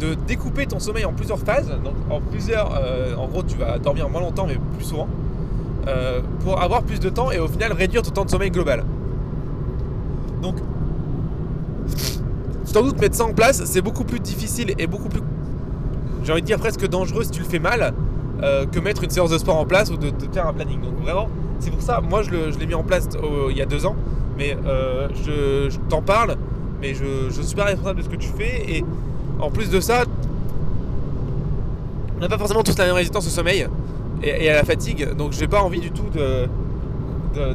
[0.00, 1.68] de découper ton sommeil en plusieurs phases.
[1.84, 5.08] Donc en plusieurs, euh, en gros, tu vas dormir moins longtemps, mais plus souvent,
[5.88, 8.84] euh, pour avoir plus de temps et au final réduire ton temps de sommeil global.
[10.42, 10.56] Donc,
[12.64, 15.22] sans doute mettre ça en place, c'est beaucoup plus difficile et beaucoup plus,
[16.24, 17.94] j'ai envie de dire presque dangereux si tu le fais mal,
[18.40, 20.80] que mettre une séance de sport en place ou de, faire un planning.
[20.82, 23.08] Donc vraiment, c'est pour ça, moi je l'ai mis en place
[23.50, 23.96] il y a deux ans
[24.36, 26.36] mais euh, je, t'en parle,
[26.80, 28.64] mais je, je, suis pas responsable de ce que tu fais.
[28.68, 28.84] Et
[29.40, 30.04] en plus de ça,
[32.16, 33.66] on n'a pas forcément tous la même résistance au sommeil
[34.22, 36.48] et, à la fatigue, donc j'ai pas envie du tout de,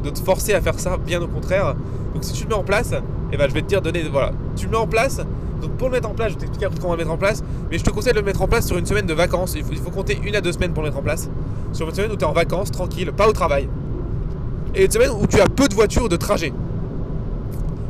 [0.00, 1.74] de, te forcer à faire ça, bien au contraire.
[2.14, 2.96] Donc si tu le mets en place, et
[3.32, 5.20] eh ben, je vais te dire, donner, voilà, tu le mets en place.
[5.60, 7.42] Donc pour le mettre en place, je vais t'expliquer après comment le mettre en place,
[7.70, 9.54] mais je te conseille de le mettre en place sur une semaine de vacances.
[9.56, 11.30] Il faut, il faut compter une à deux semaines pour le mettre en place.
[11.72, 13.68] Sur une semaine où tu es en vacances, tranquille, pas au travail.
[14.74, 16.52] Et une semaine où tu as peu de voitures ou de trajets.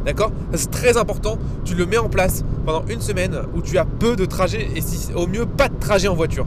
[0.04, 0.32] D'accord?
[0.54, 1.38] C'est très important.
[1.64, 4.80] Tu le mets en place pendant une semaine où tu as peu de trajets et
[4.80, 6.46] si, au mieux pas de trajet en voiture.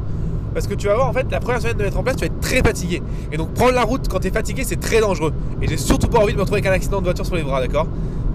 [0.53, 2.21] Parce que tu vas voir, en fait, la première semaine de mettre en place, tu
[2.21, 3.01] vas être très fatigué.
[3.31, 5.33] Et donc, prendre la route quand tu es fatigué, c'est très dangereux.
[5.61, 7.43] Et j'ai surtout pas envie de me retrouver avec un accident de voiture sur les
[7.43, 7.87] bras, d'accord?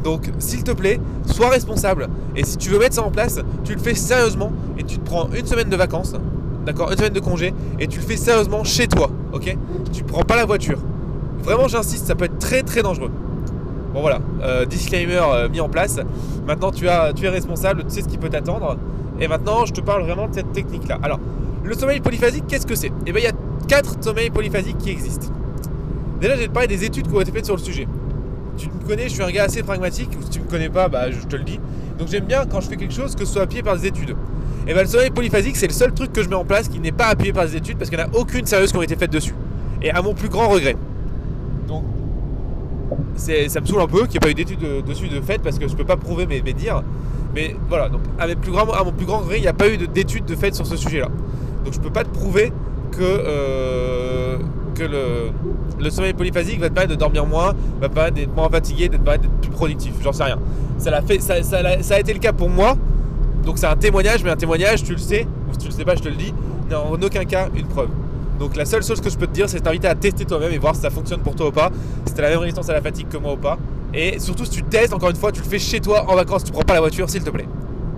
[0.04, 2.08] Donc, s'il te plaît, sois responsable.
[2.36, 5.04] Et si tu veux mettre ça en place, tu le fais sérieusement et tu te
[5.04, 6.14] prends une semaine de vacances,
[6.66, 6.90] d'accord?
[6.90, 9.56] Une semaine de congé et tu le fais sérieusement chez toi, ok?
[9.92, 10.78] Tu prends pas la voiture.
[11.42, 13.10] Vraiment, j'insiste, ça peut être très très dangereux.
[13.92, 15.98] Bon voilà, euh, disclaimer euh, mis en place.
[16.46, 18.76] Maintenant tu, as, tu es responsable, tu sais ce qui peut t'attendre.
[19.20, 20.98] Et maintenant je te parle vraiment de cette technique là.
[21.02, 21.18] Alors,
[21.64, 22.92] le sommeil polyphasique, qu'est-ce que c'est?
[23.06, 23.32] Eh bien il y a
[23.66, 25.26] quatre sommeils polyphasiques qui existent.
[26.20, 27.88] Déjà je vais te parler des études qui ont été faites sur le sujet.
[28.56, 31.10] Tu me connais, je suis un gars assez pragmatique, si tu me connais pas, bah,
[31.10, 31.58] je te le dis.
[31.98, 34.14] Donc j'aime bien quand je fais quelque chose que ce soit appuyé par des études.
[34.68, 36.78] Et bien le sommeil polyphasique, c'est le seul truc que je mets en place qui
[36.78, 38.82] n'est pas appuyé par des études parce qu'il n'y en a aucune sérieuse qui ont
[38.82, 39.34] été faites dessus.
[39.82, 40.76] Et à mon plus grand regret
[43.16, 45.58] ça me saoule un peu qu'il n'y ait pas eu d'études dessus de fait parce
[45.58, 46.82] que je peux pas prouver mes, dires.
[47.34, 50.34] Mais voilà, donc à, mon plus grand regret, il n'y a pas eu d'études de
[50.34, 51.08] fait sur ce sujet-là.
[51.64, 52.52] Donc je peux pas te prouver
[52.90, 54.38] que, euh,
[55.78, 58.88] le, sommeil polyphasique va te permettre de dormir moins, va te permettre d'être moins fatigué,
[58.88, 59.02] d'être
[59.42, 59.92] plus productif.
[60.02, 60.38] J'en sais rien.
[60.78, 62.76] Ça, a été le cas pour moi.
[63.44, 65.84] Donc c'est un témoignage, mais un témoignage, tu le sais, ou si tu le sais
[65.84, 66.34] pas, je te le dis,
[66.68, 67.88] n'est en aucun cas une preuve.
[68.40, 70.56] Donc la seule chose que je peux te dire, c'est t'inviter à tester toi-même et
[70.56, 71.70] voir si ça fonctionne pour toi ou pas,
[72.06, 73.58] si t'as la même résistance à la fatigue que moi ou pas.
[73.92, 76.42] Et surtout si tu testes, encore une fois, tu le fais chez toi en vacances,
[76.44, 77.46] tu prends pas la voiture s'il te plaît.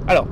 [0.09, 0.27] Alors,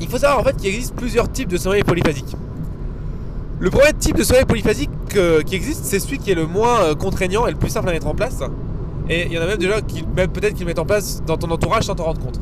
[0.00, 2.36] il faut savoir en fait qu'il existe plusieurs types de sommeil polyphasique.
[3.60, 4.90] Le premier type de sommeil polyphasique
[5.46, 7.92] qui existe, c'est celui qui est le moins euh, contraignant et le plus simple à
[7.92, 8.42] mettre en place.
[9.08, 11.50] Et il y en a même déjà qui, qui le mettent en place dans ton
[11.52, 12.40] entourage sans t'en rendre compte.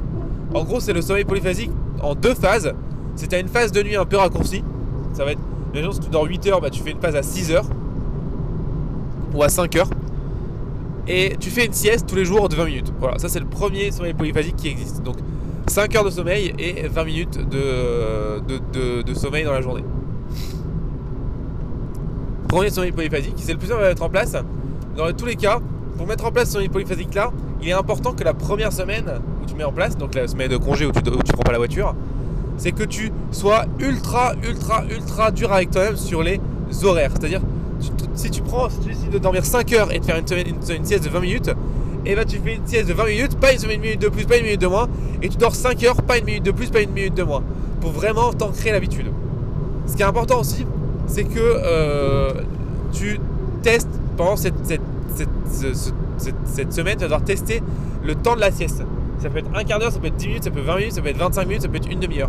[0.55, 1.70] En gros, c'est le sommeil polyphasique
[2.03, 2.72] en deux phases
[3.16, 4.62] c'était une phase de nuit un peu raccourcie.
[5.12, 5.40] Ça va être,
[5.74, 7.66] exemple, si tu dors 8 heures, bah, tu fais une phase à 6 heures
[9.35, 9.90] ou à 5 heures.
[11.07, 12.92] Et tu fais une sieste tous les jours de 20 minutes.
[12.98, 15.03] Voilà, ça c'est le premier sommeil polyphasique qui existe.
[15.03, 15.16] Donc
[15.68, 19.85] 5 heures de sommeil et 20 minutes de, de, sommeil dans la journée.
[22.48, 24.37] Premier sommeil polyphasique, c'est le plus simple à mettre en place.
[24.96, 25.61] dans tous les cas,
[25.96, 29.11] pour mettre en place ce sommeil polyphasique là, il est important que la première semaine
[29.42, 31.53] où tu mets en place, donc la semaine de congé où tu, tu prends pas
[31.53, 31.94] la voiture,
[32.57, 36.40] c'est que tu sois ultra, ultra, ultra dur avec toi-même sur les
[36.83, 37.11] horaires.
[37.19, 37.40] C'est-à-dire,
[38.14, 40.85] si tu prends, si tu décides de dormir 5 heures et de faire une, une,
[40.85, 41.49] sieste de 20 minutes,
[42.07, 44.25] et eh ben tu fais une sieste de 20 minutes, pas une minute de plus,
[44.25, 44.88] pas une minute de moins,
[45.23, 47.43] et tu dors 5 heures, pas une minute de plus, pas une minute de moins,
[47.81, 49.07] pour vraiment t'ancrer l'habitude.
[49.87, 50.67] Ce qui est important aussi,
[51.07, 52.33] c'est que euh,
[52.93, 53.21] tu
[53.62, 54.81] testes pendant cette, cette,
[56.47, 57.62] cette, semaine, tu vas devoir tester
[58.05, 58.83] le temps de la sieste.
[59.25, 60.77] Ça peut être un quart d'heure, ça peut être 10 minutes, ça peut être 20
[60.77, 62.29] minutes, ça peut être 25 minutes, ça peut être une demi-heure.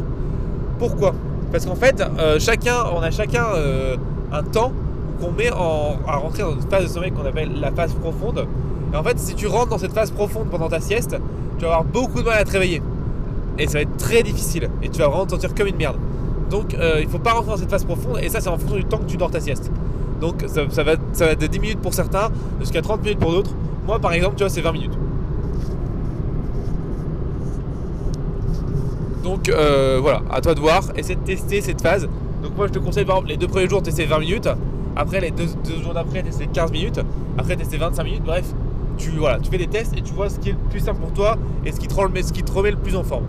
[0.80, 1.14] Pourquoi?
[1.52, 3.98] Parce qu'en fait, euh, chacun, on a chacun euh,
[4.32, 4.72] un temps
[5.20, 8.48] qu'on met en, à rentrer dans une phase de sommeil qu'on appelle la phase profonde.
[8.94, 11.18] Et en fait, si tu rentres dans cette phase profonde pendant ta sieste,
[11.58, 12.82] tu vas avoir beaucoup de mal à te réveiller.
[13.60, 14.70] Et ça va être très difficile.
[14.82, 15.98] Et tu vas vraiment te sentir comme une merde.
[16.50, 18.20] Donc, euh, il ne faut pas rentrer dans cette phase profonde.
[18.22, 19.70] Et ça, c'est en fonction du temps que tu dors ta sieste.
[20.22, 22.30] Donc, ça, va, ça va être de 10 minutes pour certains
[22.62, 23.52] jusqu'à 30 minutes pour d'autres.
[23.86, 24.98] Moi, par exemple, tu vois, c'est 20 minutes.
[29.26, 32.08] Donc euh, voilà, à toi de voir, essaie de tester cette phase.
[32.44, 34.48] Donc moi je te conseille par exemple les deux premiers jours tester 20 minutes,
[34.96, 35.48] après les deux,
[35.82, 37.02] jours d'après tester 15 minutes,
[37.36, 38.46] après tester 25 minutes, bref,
[39.00, 41.00] tu, voilà, tu fais des tests et tu vois ce qui est le plus simple
[41.00, 43.24] pour toi et ce qui te, remet, le plus en forme.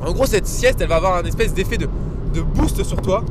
[0.00, 1.88] En gros cette sieste elle va avoir un espèce d'effet de,
[2.40, 3.24] boost sur toi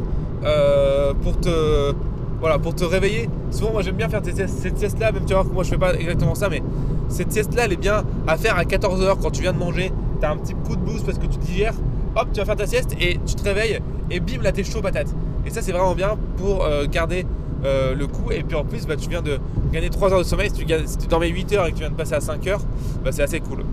[0.44, 1.94] euh, pour te
[2.42, 3.30] voilà pour te réveiller.
[3.52, 5.70] Souvent moi j'aime bien faire cette sieste là, même tu vas voir que moi je
[5.70, 6.62] fais pas exactement ça mais
[7.08, 9.94] cette sieste là elle est bien à faire à 14h quand tu viens de manger
[10.28, 11.74] un petit coup de boost parce que tu digères,
[12.16, 13.80] hop, tu vas faire ta sieste et tu te réveilles
[14.10, 15.08] et bim, là t'es chaud patate.
[15.46, 17.26] Et ça, c'est vraiment bien pour euh, garder
[17.64, 18.32] euh, le coup.
[18.32, 19.40] Et puis en plus, bah, tu viens de
[19.72, 20.50] gagner 3 heures de sommeil.
[20.50, 22.46] Si tu, si tu dormais 8 heures et que tu viens de passer à 5
[22.48, 22.62] heures,
[23.04, 23.64] bah, c'est assez cool.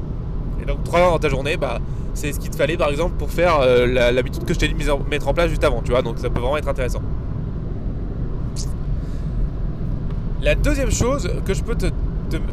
[0.62, 1.80] Et donc 3 heures dans ta journée, bah,
[2.14, 4.74] c'est ce qu'il te fallait par exemple pour faire euh, l'habitude que je t'ai dit
[4.74, 5.82] de mettre en place juste avant.
[5.82, 7.02] Tu vois, donc ça peut vraiment être intéressant.
[10.40, 11.86] La deuxième chose que je peux te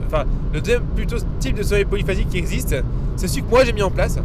[0.07, 2.75] enfin, le deuxième plutôt type de sommeil polyphasique qui existe,
[3.15, 4.19] c'est celui que moi j'ai mis en place.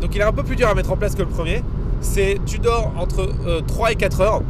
[0.00, 1.62] Donc il est un peu plus dur à mettre en place que le premier.
[2.00, 3.32] C'est tu dors entre
[3.66, 4.42] 3 euh, et 4 heures.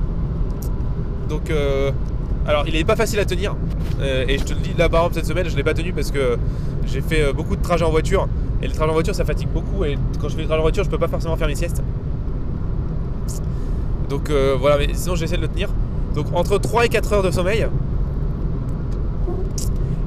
[1.29, 1.93] Donc euh,
[2.47, 3.55] alors il est pas facile à tenir.
[4.01, 5.93] Euh, et je te le dis là par exemple cette semaine je l'ai pas tenu
[5.93, 6.37] parce que
[6.87, 8.29] j'ai fait beaucoup de trajets en voiture.
[8.61, 9.85] Et le trajet en voiture ça fatigue beaucoup.
[9.85, 11.83] Et quand je fais le trajet en voiture je peux pas forcément faire mes siestes.
[14.11, 14.31] Donc
[14.61, 15.71] voilà, mais sinon j'essaie de le tenir.
[16.15, 17.67] Donc entre 3 et 4 heures de sommeil,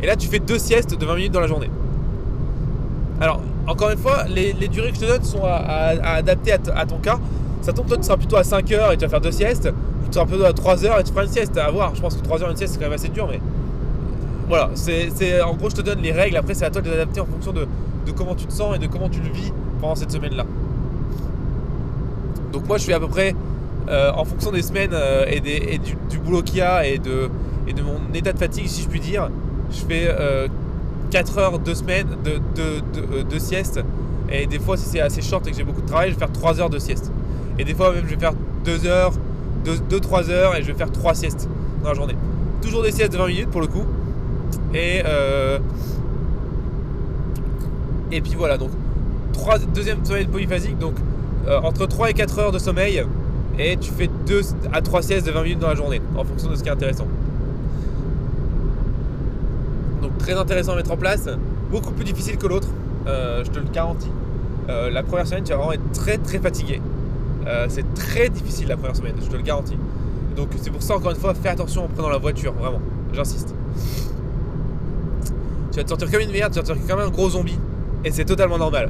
[0.02, 1.70] et là, tu fais deux siestes de 20 minutes dans la journée.
[3.20, 6.98] Alors, encore une fois, les, durées que je te donne sont à, adapter à, ton
[6.98, 7.20] cas.
[7.62, 9.66] Ça tombe, toi, tu seras plutôt à 5 heures et tu vas faire deux siestes.
[9.66, 11.58] Ou tu seras plutôt à 3 heures et tu feras une sieste.
[11.58, 11.96] À voir.
[11.96, 13.40] Je pense que 3 heures, une sieste, c'est quand même assez dur, mais
[14.48, 14.70] voilà.
[14.76, 16.38] C'est, en gros, je te donne les règles.
[16.38, 17.68] Après, c'est à toi de les adapter en fonction de,
[18.16, 20.46] comment tu te sens et de comment tu le vis pendant cette semaine-là.
[22.54, 23.36] Donc, moi, je fais à peu près
[23.90, 25.40] euh, en fonction des semaines euh, et,
[25.80, 27.30] du, boulot qu'il y a et de
[27.82, 29.30] mon état de fatigue, si je puis dire
[29.72, 30.16] je fais
[31.12, 33.80] 4 euh, heures de semaine de, de, sieste.
[34.30, 36.20] Et des fois, si c'est assez short et que j'ai beaucoup de travail, je vais
[36.20, 37.12] faire 3 heures de sieste.
[37.60, 38.34] Et des fois, même, je vais faire
[38.66, 39.14] 2 heures,
[39.66, 41.48] 2-3 heures et je vais faire 3 siestes
[41.84, 42.16] dans la journée.
[42.62, 43.86] Toujours des siestes de 20 minutes pour le coup.
[44.74, 45.60] Et, euh,
[48.10, 48.72] puis voilà, donc
[49.34, 50.96] 3, deuxième sommeil polyphasique, donc
[51.48, 53.04] euh, entre 3 et 4 heures de sommeil.
[53.60, 56.50] Et tu fais 2 à 3 siestes de 20 minutes dans la journée, en fonction
[56.50, 57.08] de ce qui est intéressant
[60.36, 61.30] intéressant à mettre en place,
[61.72, 62.68] beaucoup plus difficile que l'autre,
[63.08, 64.12] euh, je te le garantis.
[64.70, 66.82] Euh, la première semaine, tu vas vraiment être très très fatigué.
[67.46, 69.78] Euh, c'est très difficile la première semaine, je te le garantis.
[70.36, 72.82] Donc c'est pour ça, encore une fois, fais attention en prenant la voiture, vraiment,
[73.14, 73.54] j'insiste.
[75.72, 77.60] Tu vas te sentir comme une merde, tu vas te sentir comme un gros zombie.
[78.04, 78.90] Et c'est totalement normal.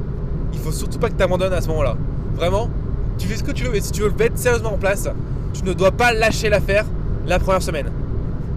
[0.54, 1.98] Il faut surtout pas que tu abandonnes à ce moment-là.
[2.36, 2.70] Vraiment,
[3.18, 5.10] tu fais ce que tu veux, mais si tu veux le mettre sérieusement en place,
[5.54, 6.86] tu ne dois pas lâcher l'affaire
[7.26, 7.92] la première semaine.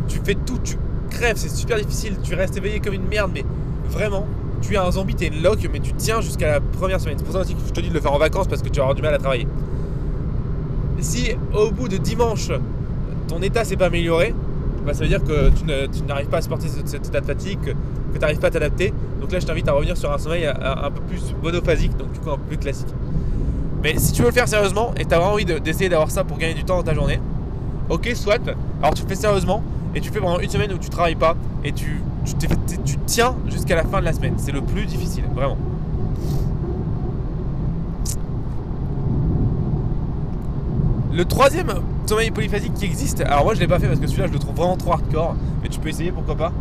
[0.09, 0.77] Tu fais tout, tu
[1.21, 3.45] crèves, c'est super difficile, tu restes éveillé comme une merde, mais
[3.91, 4.27] vraiment,
[4.63, 7.17] tu es un zombie, tu es une loque, mais tu tiens jusqu'à la première semaine.
[7.19, 8.69] C'est pour ça aussi que je te dis de le faire en vacances parce que
[8.69, 9.47] tu vas avoir du mal à travailler.
[11.01, 12.51] Si au bout de dimanche,
[13.29, 14.35] ton état s'est pas amélioré,
[14.85, 17.71] bah, ça veut dire que tu n'arrives pas à supporter cet état de fatigue, que,
[17.71, 18.93] tu n'arrives pas à t'adapter.
[19.21, 22.19] Donc là, je t'invite à revenir sur un sommeil un, peu plus monophasique, donc du
[22.21, 22.89] coup un peu plus classique.
[23.83, 26.25] Mais si tu veux le faire sérieusement et tu as vraiment envie d'essayer d'avoir ça
[26.25, 27.21] pour gagner du temps dans ta journée,
[27.89, 28.41] ok, soit.
[28.83, 29.63] Alors tu fais sérieusement,
[29.95, 32.03] et tu fais pendant une semaine où tu travailles pas et tu,
[32.85, 34.35] tu, tiens jusqu'à la fin de la semaine.
[34.39, 35.57] C'est le plus difficile, vraiment.
[41.13, 41.73] Le troisième
[42.07, 44.39] sommeil polyphasique qui existe, alors moi je l'ai pas fait parce que celui-là je le
[44.39, 46.53] trouve vraiment trop hardcore, mais tu peux essayer pourquoi pas.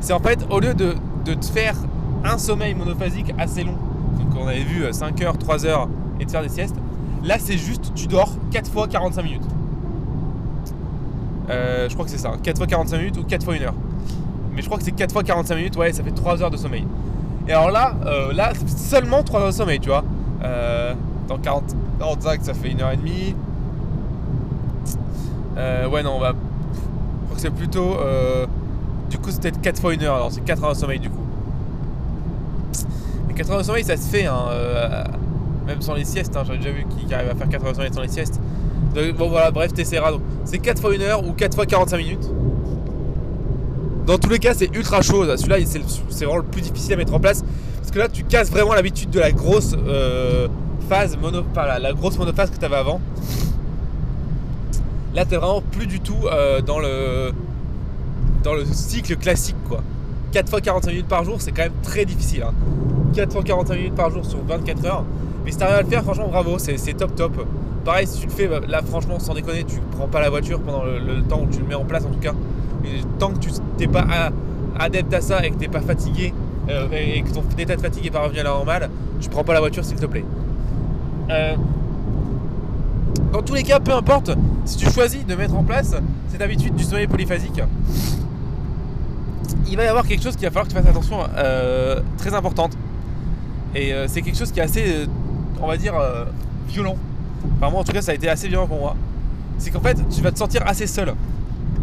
[0.00, 0.94] C'est en fait au lieu de,
[1.24, 1.76] te faire
[2.24, 3.76] un sommeil monophasique assez long,
[4.18, 6.76] donc on avait vu 5 heures, 3 heures et de faire des siestes,
[7.24, 9.44] là c'est juste tu dors 4 fois 45 minutes.
[11.50, 13.74] Euh, je crois que c'est ça, 4 fois 45 minutes ou 4 fois 1 heure.
[14.54, 16.56] Mais je crois que c'est 4 fois 45 minutes, ouais, ça fait 3 heures de
[16.56, 16.84] sommeil.
[17.48, 20.04] Et alors là, euh, là, seulement 3 heures de sommeil, tu vois.
[20.44, 20.94] Euh,
[21.28, 21.64] dans 40,
[21.98, 23.34] 45, ça fait 1h30.
[25.56, 26.28] Euh, ouais, non, on va.
[26.28, 27.96] Je crois que c'est plutôt.
[29.10, 31.10] Du coup, c'est peut-être 4 fois 1 heure, alors c'est 4 heures de sommeil du
[31.10, 31.24] coup.
[33.26, 34.44] Mais 4 heures de sommeil, ça se fait, hein,
[35.66, 36.36] même sans les siestes.
[36.36, 38.40] Hein, J'avais déjà vu qui arrive à faire 4 heures de sommeil sans les siestes.
[39.16, 40.12] Bon, voilà, bref, t'essaieras.
[40.12, 42.30] Donc, c'est 4 fois 1 heure ou 4 fois 45 minutes.
[44.06, 45.24] Dans tous les cas, c'est ultra chaud.
[45.36, 45.58] Celui-là,
[46.08, 47.44] c'est vraiment le plus difficile à mettre en place.
[47.78, 50.48] Parce que là, tu casses vraiment l'habitude de la grosse euh,
[50.88, 53.00] phase mono, la, grosse monophase que tu avais avant.
[55.14, 57.32] Là, t'es vraiment plus du tout euh, dans le
[58.42, 59.82] dans le cycle classique, quoi.
[60.32, 62.42] 4 fois 45 minutes par jour, c'est quand même très difficile.
[62.42, 62.54] hein.
[63.14, 65.04] 4 fois 45 minutes par jour sur 24 heures.
[65.44, 67.46] Mais si t'arrives à le faire, franchement, bravo, c'est top top.
[67.84, 70.60] Pareil, si tu le fais, bah, là, franchement, sans déconner, tu prends pas la voiture
[70.60, 72.34] pendant le, temps où tu le mets en place, en tout cas.
[72.84, 74.06] Et tant que tu t'es pas
[74.78, 76.32] adepte à ça et que t'es pas fatigué
[76.68, 79.44] euh, et que ton état de fatigue est pas revenu à la normale, tu prends
[79.44, 80.24] pas la voiture, s'il te plaît.
[81.30, 81.54] Euh,
[83.32, 84.30] dans tous les cas, peu importe,
[84.64, 85.94] si tu choisis de mettre en place
[86.28, 87.62] cette habitude du sommeil polyphasique,
[89.68, 92.34] il va y avoir quelque chose qu'il va falloir que tu fasses attention, euh, très
[92.34, 92.76] importante.
[93.74, 95.06] Et c'est quelque chose qui est assez,
[95.60, 96.24] on va dire, euh,
[96.68, 96.96] violent.
[97.56, 98.96] Enfin, moi en tout cas, ça a été assez violent pour moi.
[99.58, 101.14] C'est qu'en fait, tu vas te sentir assez seul.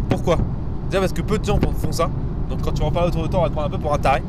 [0.08, 0.38] Pourquoi?
[0.90, 2.10] Déjà parce que peu de gens font ça.
[2.48, 3.78] Donc quand tu vas en parler autour de toi, on va te prendre un peu
[3.78, 4.22] pour un taré.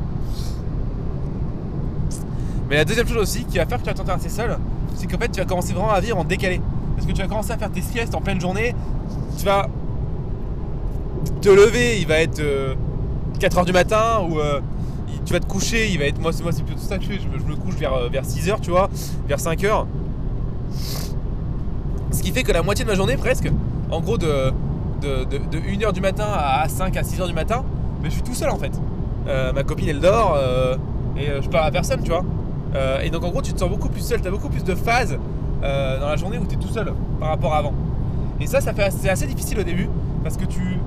[2.68, 4.56] Mais la deuxième chose aussi qui va faire que tu vas te sentir assez seul,
[4.94, 6.60] c'est qu'en fait, tu vas commencer vraiment à vivre en décalé.
[6.94, 8.74] Parce que tu vas commencer à faire tes siestes en pleine journée.
[9.38, 9.68] Tu vas
[11.40, 12.40] te lever, il va être
[13.40, 14.60] 4h du matin ou euh,
[15.24, 17.08] tu vas te coucher, il va être moi c'est moi c'est plutôt ça que je
[17.08, 18.88] fais, je me, couche vers, euh, vers 6h, tu vois,
[19.28, 19.86] vers 5h.
[22.12, 23.50] Ce qui fait que la moitié de ma journée presque,
[23.90, 24.52] en gros de,
[25.00, 27.64] de, de, 1h du matin à 5 à 6h du matin,
[28.02, 28.72] mais je suis tout seul en fait.
[29.28, 30.76] Euh, ma copine elle dort euh,
[31.16, 32.24] et euh, je parle à personne, tu vois.
[32.74, 34.64] Euh, et donc en gros tu te sens beaucoup plus seul, tu as beaucoup plus
[34.64, 35.18] de phases
[35.62, 37.74] euh, dans la journée où tu es tout seul par rapport à avant.
[38.40, 39.88] Et ça, ça fait c'est assez difficile au début
[40.22, 40.78] parce que tu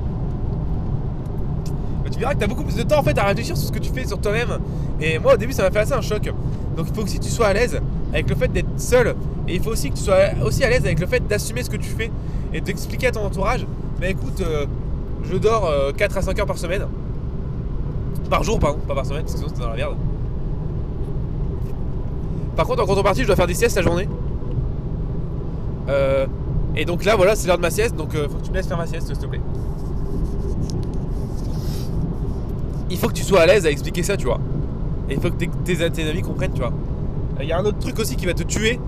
[2.13, 3.71] tu verras que tu as beaucoup plus de temps en fait à réfléchir sur ce
[3.71, 4.60] que tu fais sur toi-même.
[5.02, 6.32] Et moi au début ça m'a fait assez un choc.
[6.78, 7.80] Donc il faut aussi que tu sois à l'aise
[8.12, 9.15] avec le fait d'être seul.
[9.47, 11.69] Et il faut aussi que tu sois aussi à l'aise avec le fait d'assumer ce
[11.69, 12.12] que tu fais
[12.54, 13.65] et d'expliquer à ton entourage.
[13.99, 14.65] Mais écoute, euh,
[15.23, 16.86] je dors euh, 4 à 5 heures par semaine.
[18.30, 19.95] Par jour, pardon, pas par semaine, parce que sinon c'est dans la merde.
[22.56, 24.08] Par contre, en contrepartie, je dois faire des siestes la journée.
[25.89, 26.26] Euh,
[26.76, 28.56] et donc là, voilà, c'est l'heure de ma sieste, donc euh, faut que tu me
[28.56, 29.41] laisses faire ma sieste, s'il te plaît.
[32.89, 34.39] Il faut que tu sois à l'aise à expliquer ça, tu vois.
[35.10, 36.72] Et il faut que tes, amis comprennent, tu vois.
[37.41, 38.80] Il y a un autre truc aussi qui va te tuer.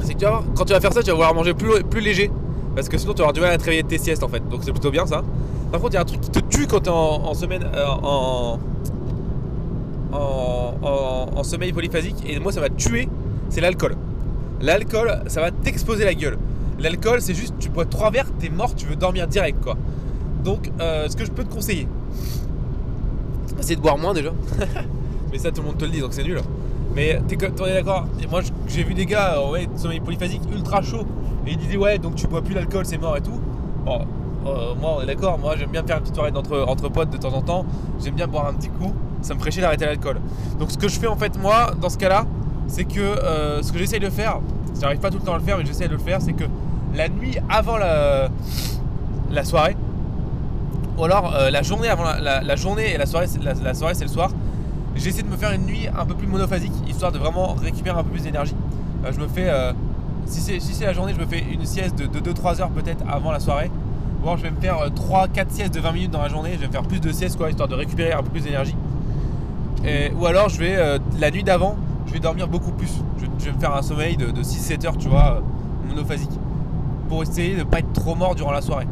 [0.00, 2.00] C'est que tu vas voir, quand tu vas faire ça, tu vas vouloir manger plus,
[2.00, 2.30] léger.
[2.74, 4.28] Parce que sinon, tu vas avoir du mal à te réveiller de tes siestes en
[4.28, 4.46] fait.
[4.48, 5.22] Donc c'est plutôt bien ça.
[5.70, 7.64] Par contre, il y a un truc qui te tue quand tu es en, semaine.
[7.74, 8.58] euh, en,
[10.12, 12.16] en, sommeil polyphasique.
[12.26, 13.08] Et moi, ça va te tuer.
[13.48, 13.96] C'est l'alcool.
[14.60, 16.38] L'alcool, ça va t'exploser la gueule.
[16.78, 19.76] L'alcool, c'est juste, tu bois trois verres, t'es mort, tu veux dormir direct quoi.
[20.42, 21.86] Donc, euh, ce que je peux te conseiller,
[23.60, 24.30] c'est de boire moins déjà.
[25.32, 26.40] Mais ça, tout le monde te le dit, donc c'est nul.
[26.94, 28.06] Mais t'es es d'accord?
[28.30, 31.04] Moi, j'ai vu des gars, euh, ouais, sommeil polyphasique ultra chaud,
[31.46, 33.40] et ils disaient, ouais, donc tu bois plus l'alcool, c'est mort et tout.
[33.84, 34.00] Bon,
[34.46, 37.10] euh, moi, on est d'accord, moi, j'aime bien faire une petite soirée entre, entre potes
[37.10, 37.66] de temps en temps,
[38.02, 40.20] j'aime bien boire un petit coup, ça me ferait chier d'arrêter l'alcool.
[40.58, 42.26] Donc, ce que je fais en fait, moi, dans ce cas-là,
[42.68, 44.38] c'est que euh, ce que j'essaye de faire,
[44.80, 46.44] j'arrive pas tout le temps à le faire, mais j'essaye de le faire, c'est que
[46.94, 49.76] la nuit avant la soirée,
[50.96, 54.10] ou alors euh, la journée avant la, journée et la soirée, la, soirée c'est le
[54.10, 54.30] soir.
[54.96, 58.04] J'essaie de me faire une nuit un peu plus monophasique, histoire de vraiment récupérer un
[58.04, 58.54] peu plus d'énergie.
[59.04, 59.72] Euh, je me fais, euh,
[60.26, 63.32] si c'est si la journée, je me fais une sieste de, 2-3 heures peut-être avant
[63.32, 63.70] la soirée.
[64.22, 66.60] Ou alors je vais me faire 3-4 siestes de 20 minutes dans la journée, je
[66.60, 68.76] vais me faire plus de siestes quoi, histoire de récupérer un peu plus d'énergie.
[70.18, 71.76] Ou alors je vais, la nuit d'avant,
[72.06, 73.02] je vais dormir beaucoup plus.
[73.18, 75.42] Je, vais me faire un sommeil de, de 6-7 heures, tu vois,
[75.86, 76.30] monophasique.
[77.10, 78.86] Pour essayer de ne pas être trop mort durant la soirée.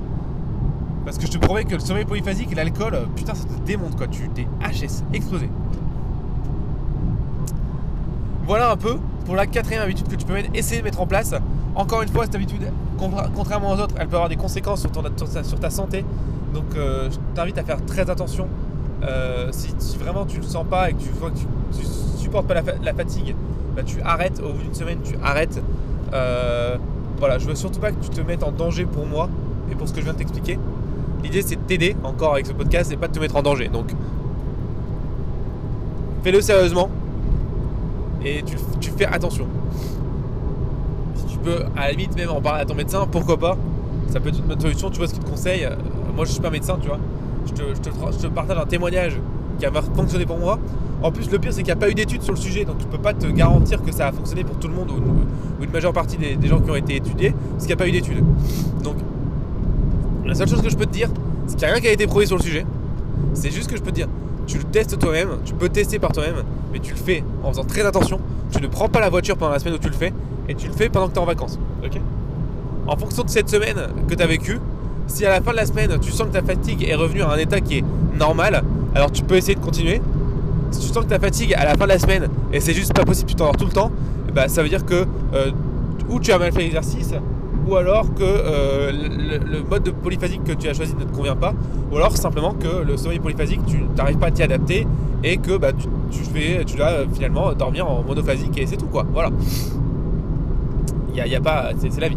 [1.05, 3.67] Parce que je te promets que le sommeil polyphasique et l'alcool, euh, putain, ça te
[3.67, 4.07] démonte quoi.
[4.07, 5.49] Tu t'es HS, explosé.
[8.47, 11.35] Voilà un peu pour la quatrième habitude que tu peux essayer de mettre en place.
[11.75, 12.63] Encore une fois, cette habitude,
[12.99, 14.91] contra- contrairement aux autres, elle peut avoir des conséquences sur,
[15.61, 16.05] ta- santé.
[16.53, 18.47] Donc euh, je t'invite à faire très attention.
[19.03, 21.47] Euh, si, vraiment tu le sens pas et que tu vois que tu,
[22.19, 23.35] supportes pas la, fa- la fatigue,
[23.75, 24.41] bah, tu arrêtes.
[24.41, 25.61] Au bout d'une semaine, tu arrêtes.
[27.19, 29.29] Voilà, je veux surtout pas que tu te mettes en danger pour moi
[29.71, 30.59] et pour ce que je viens de t'expliquer.
[31.23, 33.69] L'idée c'est de t'aider encore avec ce podcast et pas de te mettre en danger.
[33.69, 33.93] Donc
[36.23, 36.91] fais-le sérieusement
[38.25, 39.47] et tu, tu fais attention.
[41.17, 43.57] Si tu peux à la limite même en parler à ton médecin, pourquoi pas?
[44.13, 44.91] ça peut être une bonne solution.
[44.91, 45.67] Tu vois ce qu'il te conseille?
[46.15, 46.99] Moi, je suis pas médecin, tu vois.
[47.47, 49.19] Je te, partage un témoignage
[49.59, 50.59] qui a fonctionné pour moi.
[51.03, 52.77] En plus, le pire, c'est qu'il n'y a pas eu d'études sur le sujet, donc
[52.79, 55.71] je peux pas te garantir que ça a fonctionné pour tout le monde ou une,
[55.71, 58.23] majeure partie des, gens qui ont été étudiés, parce qu'il n'y a pas eu d'études.
[58.85, 58.97] Donc,
[60.25, 61.09] la seule chose que je peux te dire,
[61.47, 62.65] c'est qu'il n'y a rien qui a été prouvé sur le sujet.
[63.35, 64.09] C'est juste que je peux te dire,
[64.47, 67.65] tu le testes toi-même, tu peux tester par toi-même, mais tu le fais en faisant
[67.65, 68.21] très attention.
[68.51, 70.13] Tu ne prends pas la voiture pendant la semaine où tu le fais,
[70.49, 71.59] et tu le fais pendant que tu es en vacances.
[71.85, 72.01] Ok
[72.87, 74.59] En fonction de cette semaine que tu as vécue,
[75.07, 77.31] si à la fin de la semaine, tu sens que ta fatigue est revenue à
[77.31, 77.85] un état qui est
[78.19, 78.63] normal,
[78.95, 80.01] alors tu peux essayer de continuer.
[80.71, 82.95] Si tu sens que ta fatigue à la fin de la semaine et c'est juste
[82.95, 83.91] pas possible, tu t'endors tout le temps,
[84.35, 85.51] bah, ça veut dire que euh,
[86.09, 87.15] ou tu as mal fait l'exercice,
[87.67, 91.37] ou alors que euh, le, mode de polyphasique que tu as choisi ne te convient
[91.37, 91.55] pas,
[91.91, 94.87] ou alors simplement que le sommeil polyphasique, tu n'arrives pas à t'y adapter
[95.23, 95.73] et que bah,
[96.11, 99.07] tu, fais, tu dois euh, finalement dormir en monophasique et c'est tout quoi.
[99.13, 99.31] Voilà.
[101.15, 102.17] Il y a, pas, c'est la vie.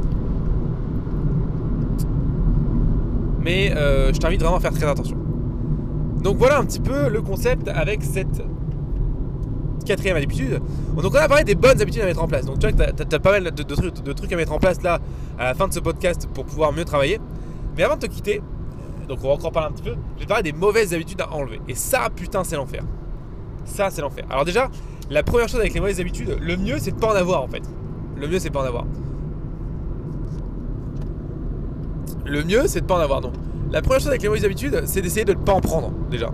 [3.43, 5.17] Mais je t'invite vraiment à faire très attention.
[6.23, 8.41] Donc voilà un petit peu le concept avec cette
[9.85, 10.61] quatrième habitude.
[10.95, 12.45] Donc on a parlé des bonnes habitudes à mettre en place.
[12.45, 14.99] Donc tu vois que tu as, pas mal de, trucs, à mettre en place là
[15.39, 17.19] à la fin de ce podcast pour pouvoir mieux travailler.
[17.77, 18.41] Mais avant de te quitter,
[19.07, 21.21] donc on va encore parler un petit peu, je vais te parler des mauvaises habitudes
[21.21, 21.61] à enlever.
[21.67, 22.83] Et ça, putain, c'est l'enfer.
[23.65, 24.25] Ça, c'est l'enfer.
[24.29, 24.69] Alors déjà,
[25.09, 27.47] la première chose avec les mauvaises habitudes, le mieux c'est de pas en avoir en
[27.47, 27.63] fait.
[28.17, 28.85] Le mieux c'est de pas en avoir.
[32.25, 33.21] Le mieux c'est de pas en avoir.
[33.21, 33.33] Donc
[33.71, 36.31] la première chose avec les mauvaises habitudes, c'est d'essayer de ne pas en prendre déjà.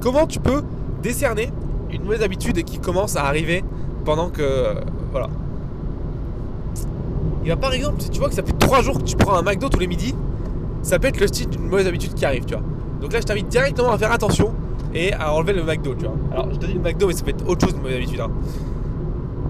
[0.00, 0.62] Comment tu peux
[1.02, 1.50] décerner
[1.92, 3.64] une mauvaise habitude qui commence à arriver
[4.04, 4.42] pendant que.
[4.42, 4.74] Euh,
[5.12, 5.28] voilà.
[7.60, 9.68] Par exemple, si tu vois que ça fait 3 jours que tu prends un McDo
[9.68, 10.14] tous les midis,
[10.82, 12.62] ça peut être le style d'une mauvaise habitude qui arrive, tu vois.
[13.00, 14.54] Donc là, je t'invite directement à faire attention
[14.94, 16.14] et à enlever le McDo, tu vois.
[16.32, 18.20] Alors, je te dis le McDo, mais ça peut être autre chose d'une mauvaise habitude.
[18.20, 18.30] Hein.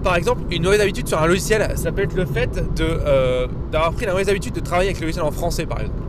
[0.03, 3.47] Par exemple, une mauvaise habitude sur un logiciel, ça peut être le fait de, euh,
[3.71, 6.01] d'avoir pris la mauvaise habitude de travailler avec le logiciel en français, par exemple.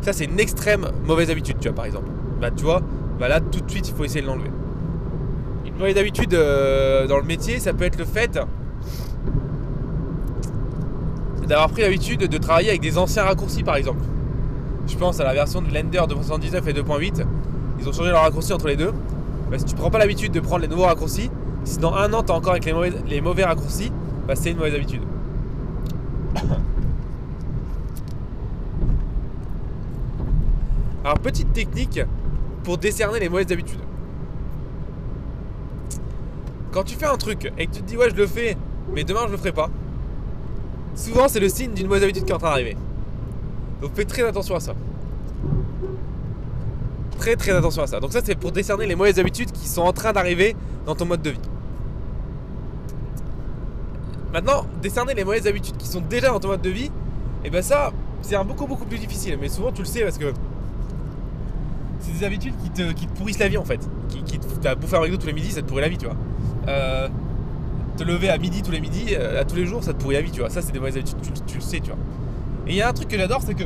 [0.00, 2.08] Ça, c'est une extrême mauvaise habitude, tu vois, par exemple.
[2.40, 2.80] Bah, tu vois,
[3.20, 4.50] bah là, tout de suite, il faut essayer de l'enlever.
[5.66, 8.38] Une mauvaise habitude euh, dans le métier, ça peut être le fait
[11.50, 14.00] d'avoir pris l'habitude de travailler avec des anciens raccourcis, par exemple.
[14.86, 17.24] Je pense à la version de Blender 2.79 et 2.8.
[17.80, 18.92] Ils ont changé leurs raccourcis entre les deux.
[19.50, 21.28] Bah, si tu prends pas l'habitude de prendre les nouveaux raccourcis,
[21.64, 23.90] si dans un an tu encore avec les mauvais, les mauvais raccourcis,
[24.28, 25.02] bah, c'est une mauvaise habitude.
[31.04, 32.00] Alors, petite technique
[32.62, 33.80] pour décerner les mauvaises habitudes.
[36.72, 38.56] Quand tu fais un truc et que tu te dis ouais je le fais,
[38.94, 39.70] mais demain je le ferai pas,
[40.94, 42.76] souvent c'est le signe d'une mauvaise habitude qui est en train d'arriver.
[43.80, 44.74] Donc fais très attention à ça.
[47.18, 47.98] Très très attention à ça.
[48.00, 50.54] Donc ça c'est pour décerner les mauvaises habitudes qui sont en train d'arriver
[50.86, 51.40] dans ton mode de vie.
[54.32, 57.50] Maintenant, décerner les mauvaises habitudes qui sont déjà dans ton mode de vie, et eh
[57.50, 59.36] ben ça, c'est beaucoup beaucoup plus difficile.
[59.40, 60.32] Mais souvent tu le sais parce que
[61.98, 63.80] c'est des habitudes qui te, qui pourrissent la vie en fait.
[64.08, 66.06] Qui, qui te, bouffer un McDo tous les midis, ça te pourrit la vie, tu
[66.06, 66.16] vois.
[66.70, 67.08] Euh,
[67.96, 70.14] te lever à midi tous les midis, euh, à tous les jours, ça te pourrit
[70.14, 70.48] la vie, tu vois.
[70.48, 71.98] Ça, c'est des mauvaises habitudes, tu, le sais, tu vois.
[72.66, 73.64] Et il y a un truc que j'adore, c'est que.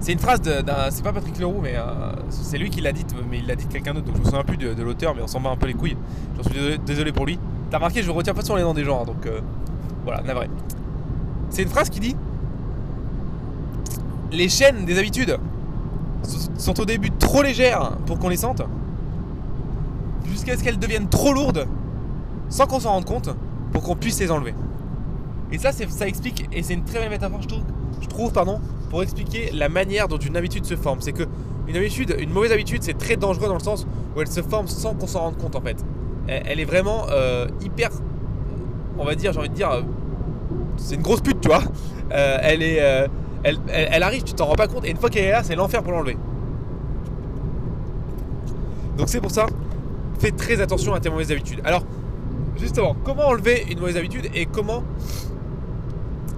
[0.00, 0.90] C'est une phrase d'un.
[0.90, 3.66] C'est pas Patrick Leroux, mais euh, c'est lui qui l'a dit, mais il l'a dit
[3.66, 5.56] de quelqu'un d'autre, donc je me souviens plus de, l'auteur, mais on s'en bat un
[5.56, 5.96] peu les couilles.
[6.36, 7.38] J'en suis désolé, pour lui.
[7.70, 9.28] T'as remarqué, je retiens pas sur les noms des gens, hein, donc
[10.04, 10.48] voilà, navré.
[11.50, 12.16] C'est une phrase qui dit
[14.32, 15.38] Les chaînes des habitudes
[16.58, 18.62] sont au début trop légères pour qu'on les sente,
[20.30, 21.66] jusqu'à ce qu'elles deviennent trop lourdes,
[22.48, 23.30] sans qu'on s'en rende compte,
[23.72, 24.54] pour qu'on puisse les enlever.
[25.52, 27.62] Et ça, ça explique, et c'est une très belle métaphore, je trouve,
[28.90, 31.00] pour expliquer la manière dont une habitude se forme.
[31.00, 31.24] C'est que
[31.68, 34.66] une habitude, une mauvaise habitude, c'est très dangereux dans le sens où elle se forme
[34.66, 35.76] sans qu'on s'en rende compte en fait.
[36.26, 37.90] Elle, est vraiment euh, hyper,
[38.98, 39.82] on va dire, j'ai envie de dire, euh,
[40.76, 41.62] c'est une grosse pute, tu vois.
[42.12, 43.08] Euh, elle est
[43.42, 45.82] elle, arrive, tu t'en rends pas compte, et une fois qu'elle est là, c'est l'enfer
[45.82, 46.16] pour l'enlever.
[48.98, 49.46] Donc c'est pour ça,
[50.20, 51.60] fais très attention à tes mauvaises habitudes.
[51.64, 51.82] Alors,
[52.58, 54.84] justement, comment enlever une mauvaise habitude et comment.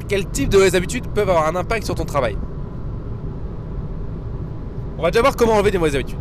[0.08, 2.36] Quel type de mauvaises habitudes peuvent avoir un impact sur ton travail?
[4.98, 6.18] On va déjà voir comment enlever des mauvaises habitudes.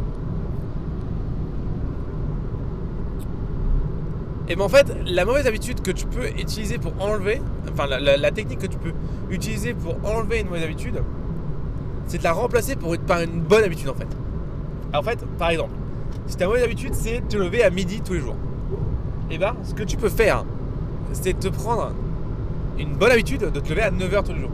[4.48, 7.42] Et bien en fait, la mauvaise habitude que tu peux utiliser pour enlever,
[7.72, 8.92] enfin la, technique que tu peux
[9.30, 11.02] utiliser pour enlever une mauvaise habitude,
[12.08, 14.08] c'est de la remplacer pour, par une bonne habitude en fait.
[14.94, 15.72] En fait, par exemple,
[16.28, 18.36] si ta mauvaise habitude c'est te lever à midi tous les jours,
[19.30, 20.46] et eh bien ce que tu peux faire,
[21.14, 21.94] c'est te prendre
[22.78, 24.52] une bonne habitude de te lever à 9h tous les jours.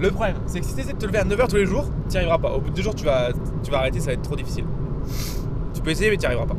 [0.00, 1.86] Le problème, c'est que si tu essaies de te lever à 9h tous les jours,
[2.08, 2.52] tu n'y arriveras pas.
[2.52, 3.30] Au bout de deux jours, tu vas,
[3.64, 4.64] tu vas arrêter, ça va être trop difficile.
[5.74, 6.56] Tu peux essayer, mais tu n'y arriveras pas.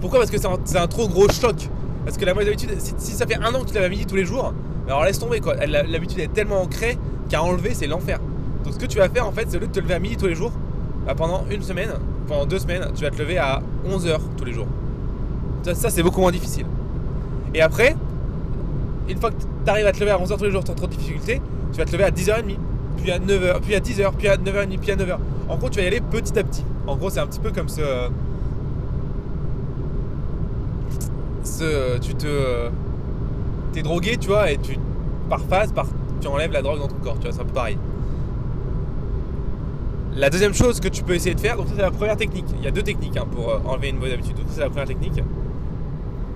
[0.00, 0.18] Pourquoi?
[0.18, 1.68] Parce que c'est un, trop gros choc.
[2.04, 4.06] Parce que la mauvaise habitude, si, ça fait un an que tu lèves à midi
[4.06, 4.52] tous les jours,
[4.86, 5.56] alors laisse tomber quoi.
[5.66, 6.98] L'habitude est tellement ancrée
[7.28, 8.20] qu'à enlever, c'est l'enfer.
[8.64, 9.98] Donc ce que tu vas faire en fait, c'est au lieu de te lever à
[9.98, 10.52] midi tous les jours,
[11.06, 11.90] bah, pendant une semaine,
[12.26, 14.66] pendant deux semaines, tu vas te lever à 11h tous les jours.
[15.62, 16.66] Ça, c'est beaucoup moins difficile.
[17.54, 17.96] Et après,
[19.08, 20.86] une fois que tu arrives à te lever à 11h tous les jours sans trop
[20.86, 21.40] de difficultés,
[21.72, 22.56] tu vas te lever à 10h30,
[22.96, 25.16] puis à 9h, puis à 10h, puis à 9h30, puis à 9h.
[25.48, 26.64] En gros, tu vas y aller petit à petit.
[26.86, 27.82] En gros, c'est un petit peu comme ce.
[31.44, 32.68] ce tu te.
[33.72, 34.78] T'es drogué, tu vois, et tu.
[35.28, 35.86] Par phase, par,
[36.20, 37.78] tu enlèves la drogue dans ton corps, tu vois, c'est un peu pareil.
[40.16, 42.46] La deuxième chose que tu peux essayer de faire, donc ça c'est la première technique.
[42.56, 44.34] Il y a deux techniques hein, pour euh, enlever une mauvaise habitude.
[44.34, 45.22] Donc ça c'est la première technique.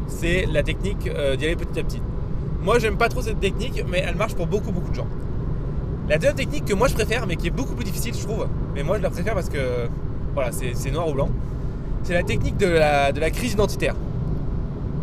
[0.07, 2.03] C'est la technique euh, d'y aller petit à petit.
[2.63, 5.07] Moi j'aime pas trop cette technique, mais elle marche pour beaucoup beaucoup de gens.
[6.11, 8.49] La deuxième technique que moi je préfère, mais qui est beaucoup plus difficile je trouve,
[8.75, 9.89] mais moi je la préfère parce que
[10.35, 11.31] voilà c'est noir ou blanc,
[12.03, 13.95] c'est la technique de la, de la crise identitaire.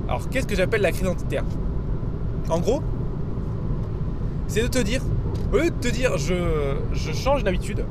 [0.08, 1.46] Alors qu'est-ce que j'appelle la crise identitaire?
[2.48, 2.84] En gros,
[4.48, 5.02] c'est de te dire,
[5.52, 6.36] au lieu de te dire je,
[6.94, 7.84] je change d'habitude,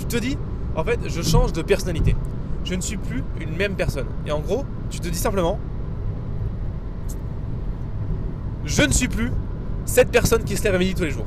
[0.00, 0.36] tu te dis,
[0.76, 2.16] en fait, je change de personnalité.
[2.64, 4.06] Je ne suis plus une même personne.
[4.26, 5.58] Et en gros, tu te dis simplement,
[8.64, 9.30] je ne suis plus
[9.84, 11.26] cette personne qui se lève à midi tous les jours.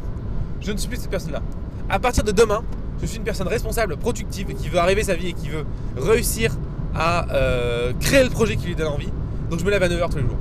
[0.62, 1.42] Je ne suis plus cette personne-là.
[1.90, 2.64] À partir de demain,
[3.02, 5.66] je suis une personne responsable, productive, qui veut arriver sa vie et qui veut
[5.98, 6.56] réussir
[6.96, 9.10] à euh, créer le projet qui lui donne envie.
[9.50, 10.38] Donc je me lève à 9h tous les jours.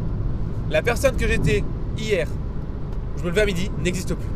[0.70, 1.64] La personne que j'étais
[1.99, 2.28] hier,
[3.18, 4.28] je me levais à midi, n'existe plus.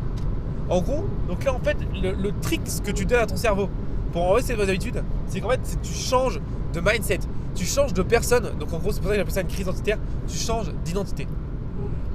[0.68, 3.68] En gros, donc là en fait, le, le trick que tu donnes à ton cerveau
[4.16, 6.40] pour enlever ces bonnes habitudes, c'est qu'en fait, tu changes
[6.72, 7.18] de mindset,
[7.54, 8.50] tu changes de personne.
[8.58, 9.98] Donc en gros, c'est pour ça que j'appelle ça une crise identitaire.
[10.26, 11.26] Tu changes d'identité.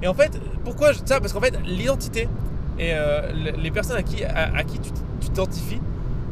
[0.02, 0.32] Et en fait,
[0.64, 1.20] pourquoi je ça?
[1.20, 2.22] Parce qu'en fait, l'identité
[2.76, 4.90] et euh, les personnes à qui, à, qui tu
[5.20, 5.80] t'identifies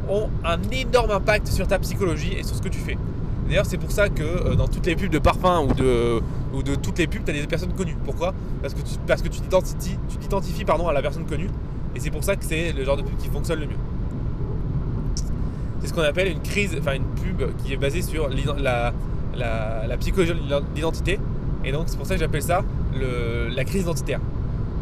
[0.09, 2.99] ont un énorme impact sur ta psychologie et sur ce que tu fais.
[3.47, 6.21] D'ailleurs, c'est pour ça que euh, dans toutes les pubs de parfum ou de,
[6.53, 7.97] ou de toutes les pubs, tu as des personnes connues.
[8.05, 8.35] Pourquoi?
[8.61, 11.51] Parce que tu t'identifies à la personne connue.
[11.95, 14.00] Et c'est pour ça que c'est le genre de pub qui fonctionne le mieux.
[15.81, 18.93] C'est ce qu'on appelle une crise, enfin une pub qui est basée sur la,
[19.37, 21.19] la, psychologie de l'identité.
[21.65, 22.63] Et donc c'est pour ça que j'appelle ça
[22.95, 24.21] la crise identitaire.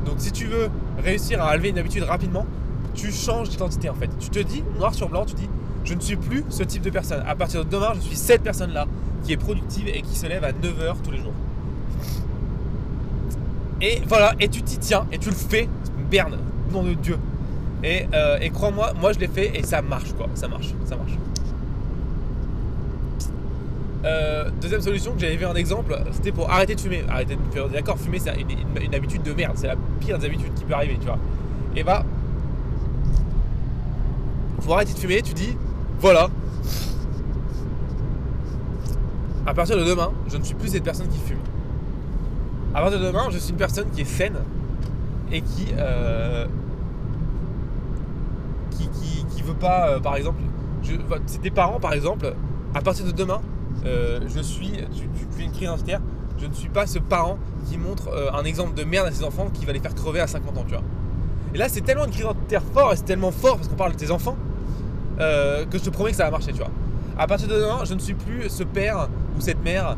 [0.04, 0.70] Donc si tu veux
[1.02, 2.46] réussir à enlever une habitude rapidement,
[2.94, 4.10] tu changes d'identité en fait.
[4.18, 5.48] Tu te dis, noir sur blanc, tu dis,
[5.84, 7.22] je ne suis plus ce type de personne.
[7.26, 8.86] À partir de demain, je suis cette personne-là
[9.22, 11.32] qui est productive et qui se lève à 9h tous les jours.
[13.80, 15.68] Et voilà, et tu t'y tiens et tu le fais,
[16.10, 16.38] merde,
[16.72, 17.18] nom de Dieu.
[17.84, 20.26] Euh, et, crois-moi, moi je l'ai fait et ça marche quoi.
[20.34, 21.12] Ça marche, ça marche.
[24.04, 27.04] Euh, deuxième solution que j'avais vu un exemple, c'était pour arrêter de fumer.
[27.08, 27.68] Arrêter de fumer.
[27.72, 30.96] D'accord, fumer c'est une, habitude de merde, c'est la pire des habitudes qui peut arriver,
[31.00, 31.18] tu vois.
[31.76, 32.04] Et bah,
[34.62, 35.56] pour arrêter de fumer, tu dis,
[36.00, 36.28] voilà.
[39.46, 41.38] À partir de demain, je ne suis plus cette personne qui fume.
[42.74, 44.36] À partir de demain, je suis une personne qui est saine
[45.32, 46.46] et qui euh,
[48.86, 50.40] qui, veut pas, euh, par exemple,
[51.26, 52.34] c'est tes parents, par exemple,
[52.74, 53.40] à partir de demain,
[53.84, 55.70] euh, je suis, tu, fais une crise
[56.40, 57.36] je ne suis pas ce parent
[57.68, 60.20] qui montre euh, un exemple de merde à ses enfants qui va les faire crever
[60.20, 60.84] à 50 ans, tu vois.
[61.52, 63.92] Et là, c'est tellement une crise identitaire fort et c'est tellement fort parce qu'on parle
[63.92, 64.36] de tes enfants
[65.18, 66.70] que je te promets que ça va marcher, tu vois.
[67.18, 69.96] À partir de demain, je ne suis plus ce père ou cette mère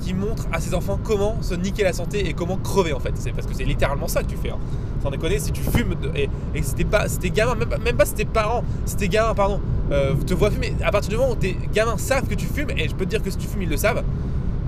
[0.00, 3.12] qui montre à ses enfants comment se niquer la santé et comment crever en fait.
[3.14, 4.50] C'est parce que c'est littéralement ça que tu fais.
[4.50, 4.58] Hein.
[5.02, 8.24] Sans déconner, si tu fumes et, et c'était pas, c'était gamin, même, même pas c'était
[8.26, 10.74] parents, c'était gamin, pardon, euh, te voient fumer.
[10.82, 13.10] À partir du moment où tes gamins savent que tu fumes, et je peux te
[13.10, 14.02] dire que si tu fumes, ils le savent.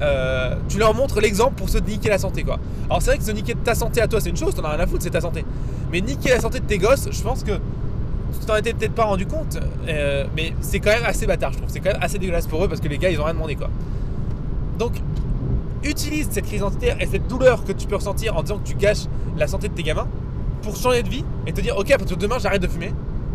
[0.03, 2.59] Euh, tu leur montres l'exemple pour se niquer la santé quoi.
[2.87, 4.71] Alors c'est vrai que se niquer ta santé à toi c'est une chose, t'en as
[4.71, 5.45] rien à foutre, c'est ta santé.
[5.93, 9.05] Mais niquer la santé de tes gosses, je pense que tu t'en étais peut-être pas
[9.05, 11.71] rendu compte, euh, mais c'est quand même assez bâtard je trouve.
[11.71, 13.55] C'est quand même assez dégueulasse pour eux parce que les gars ils ont rien demandé
[13.55, 13.71] quoi.
[14.77, 14.95] Donc
[15.85, 18.75] utilise cette crise identitaire et cette douleur que tu peux ressentir en disant que tu
[18.75, 19.07] gâches
[19.37, 20.09] la santé de tes gamins
[20.63, 22.93] pour changer de vie et te dire ok à partir de demain j'arrête de fumer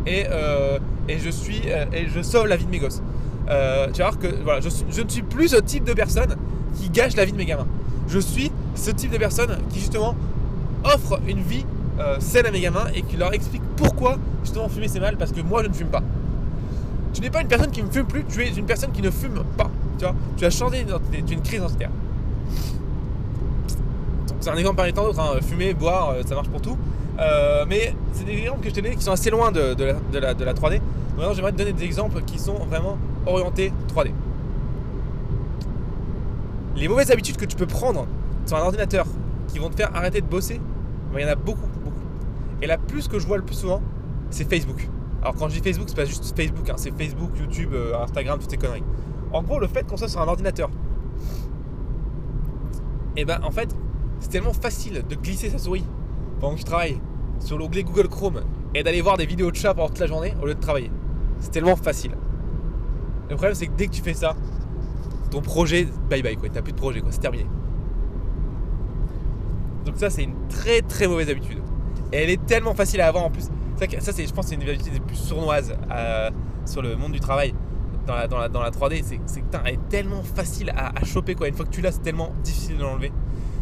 [0.07, 3.01] et, euh, je suis euh, et je sauve la vie de mes gosses.
[3.49, 6.35] Euh, tu vas que voilà, je, ne suis plus ce type de personne
[6.75, 7.67] qui gâche la vie de mes gamins.
[8.07, 10.15] Je suis ce type de personne qui justement
[10.83, 11.65] offre une vie
[12.19, 15.41] saine à mes gamins et qui leur explique pourquoi justement fumer c'est mal parce que
[15.41, 16.03] moi je ne fume pas.
[17.13, 19.09] Tu n'es pas une personne qui ne fume plus, tu es une personne qui ne
[19.09, 19.71] fume pas.
[19.97, 21.89] Tu vois, tu as changé d'identité, tu es une crise identitaire.
[24.39, 25.39] C'est un exemple parmi tant d'autres, hein.
[25.41, 26.77] fumer, boire, ça marche pour tout.
[27.19, 29.75] Euh, mais c'est des exemples que je t'ai donnés qui sont assez loin de,
[30.19, 30.81] la, 3D.
[31.17, 34.11] Maintenant, j'aimerais te donner des exemples qui sont vraiment orientés 3D.
[36.75, 38.05] Les mauvaises habitudes que tu peux prendre
[38.45, 39.05] sur un ordinateur
[39.47, 40.61] qui vont te faire arrêter de bosser,
[41.13, 42.03] il y en a beaucoup, beaucoup.
[42.61, 43.81] Et la plus que je vois le plus souvent,
[44.29, 44.87] c'est Facebook.
[45.23, 46.75] Alors quand je dis Facebook, c'est pas juste Facebook, hein.
[46.77, 48.83] c'est Facebook, YouTube, euh, Instagram, toutes ces conneries.
[49.33, 50.69] En gros, le fait qu'on soit sur un ordinateur,
[53.15, 53.69] et eh ben en fait,
[54.19, 55.83] c'est tellement facile de glisser sa souris
[56.39, 56.99] pendant que tu travailles
[57.39, 58.41] sur l'onglet Google Chrome
[58.73, 60.91] et d'aller voir des vidéos de chat pendant toute la journée au lieu de travailler.
[61.39, 62.11] C'est tellement facile.
[63.29, 64.35] Le problème, c'est que dès que tu fais ça,
[65.29, 66.49] ton projet, bye bye quoi.
[66.49, 67.11] T'as plus de projet quoi.
[67.11, 67.45] C'est terminé.
[69.85, 71.59] Donc ça, c'est une très très mauvaise habitude.
[72.11, 73.49] Et elle est tellement facile à avoir en plus.
[73.99, 76.31] Ça, c'est, je pense, c'est une des habitudes les plus sournoises euh,
[76.65, 77.53] sur le monde du travail
[78.07, 79.01] dans la, dans la, dans la 3D.
[79.03, 81.47] C'est, c'est elle est tellement facile à, choper quoi.
[81.47, 83.11] Une fois que tu l'as, c'est tellement difficile de l'enlever.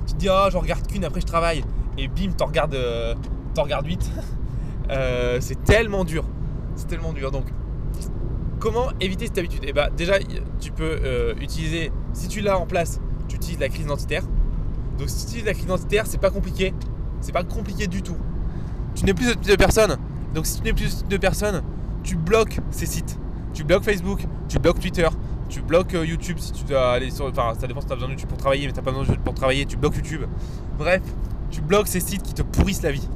[0.07, 1.63] Tu te dis, oh, j'en regarde qu'une, après je travaille.
[1.97, 3.15] Et bim, t'en regardes, euh,
[3.53, 4.11] t'en regardes 8.
[4.91, 6.23] Euh, c'est tellement dur.
[6.75, 7.31] C'est tellement dur.
[7.31, 7.45] Donc,
[8.59, 9.61] comment éviter cette habitude?
[9.63, 10.19] Eh bah, déjà,
[10.59, 14.21] tu peux utiliser, si tu l'as en place, tu utilises la crise identitaire.
[14.99, 16.71] Donc, si tu utilises la crise identitaire, c'est pas compliqué.
[17.19, 18.17] C'est pas compliqué du tout.
[18.93, 19.97] Tu n'es plus de personne.
[20.35, 21.63] Donc, si tu n'es plus de personne,
[22.03, 23.17] tu bloques ces sites.
[23.53, 25.07] Tu bloques Facebook, tu bloques Twitter,
[25.49, 27.25] tu bloques euh, YouTube si tu dois aller sur.
[27.25, 28.91] Enfin, ça dépend si tu as besoin de YouTube pour travailler, mais tu n'as pas
[28.91, 30.23] besoin de YouTube pour travailler, tu bloques YouTube.
[30.77, 31.01] Bref,
[31.55, 33.07] tu bloques ces sites qui te pourrissent la vie.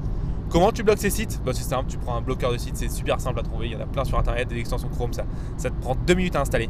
[0.49, 2.89] Comment tu bloques ces sites bah, C'est simple, tu prends un bloqueur de sites, c'est
[2.89, 3.67] super simple à trouver.
[3.67, 5.23] Il y en a plein sur internet, des extensions Chrome, ça,
[5.61, 6.69] te prend deux minutes à installer.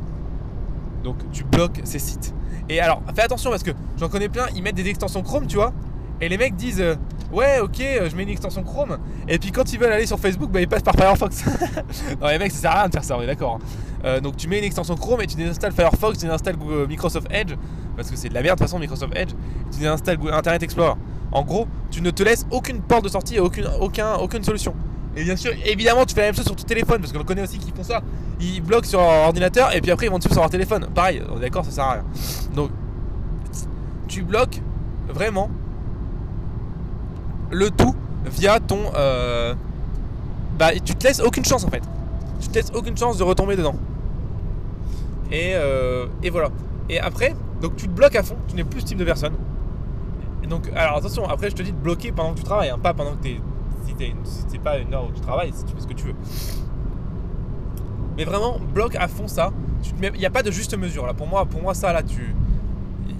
[1.03, 2.33] Donc tu bloques ces sites.
[2.69, 5.57] Et alors, fais attention parce que j'en connais plein, ils mettent des extensions Chrome, tu
[5.57, 5.71] vois,
[6.21, 6.95] et les mecs disent euh,
[7.31, 8.97] Ouais, ok, euh, je mets une extension Chrome.
[9.27, 11.45] Et puis quand ils veulent aller sur Facebook, bah, ils passent par Firefox.
[12.21, 13.59] non, les mecs, ça sert à rien de faire ça, on est d'accord.
[13.61, 14.05] Hein.
[14.05, 16.57] Euh, donc tu mets une extension Chrome et tu désinstalles Firefox, tu désinstalles
[16.87, 17.53] Microsoft Edge,
[17.95, 19.29] parce que c'est de la merde de toute façon, Microsoft Edge.
[19.71, 20.95] Tu désinstalles Internet Explorer.
[21.31, 24.73] En gros, tu ne te laisses aucune porte de sortie aucune, aucun, aucune solution.
[25.15, 27.43] Et bien sûr, évidemment, tu fais la même chose sur ton téléphone, parce qu'on connaît
[27.43, 28.01] aussi qui font ça.
[28.39, 30.87] Ils bloquent sur leur ordinateur et puis après ils vont dessus sur leur téléphone.
[30.93, 32.05] Pareil, d'accord, ça sert à rien.
[32.55, 32.71] Donc,
[34.07, 34.61] tu bloques
[35.09, 35.49] vraiment
[37.51, 38.79] le tout via ton.
[38.95, 39.53] Euh,
[40.57, 41.83] bah, tu te laisses aucune chance en fait.
[42.39, 43.75] Tu te laisses aucune chance de retomber dedans.
[45.31, 46.49] Et, euh, et voilà.
[46.89, 49.33] Et après, donc tu te bloques à fond, tu n'es plus ce type de personne.
[50.49, 52.93] Donc, alors attention, après je te dis de bloquer pendant que tu travailles, hein, pas
[52.93, 53.41] pendant que tu es.
[53.85, 56.15] Si, c'est pas une heure où tu travailles, si tu fais ce que tu veux.
[58.17, 59.51] Mais vraiment, bloque à fond ça.
[60.01, 61.13] Il n'y a pas de juste mesure là.
[61.13, 62.35] Pour moi, pour moi ça là, tu.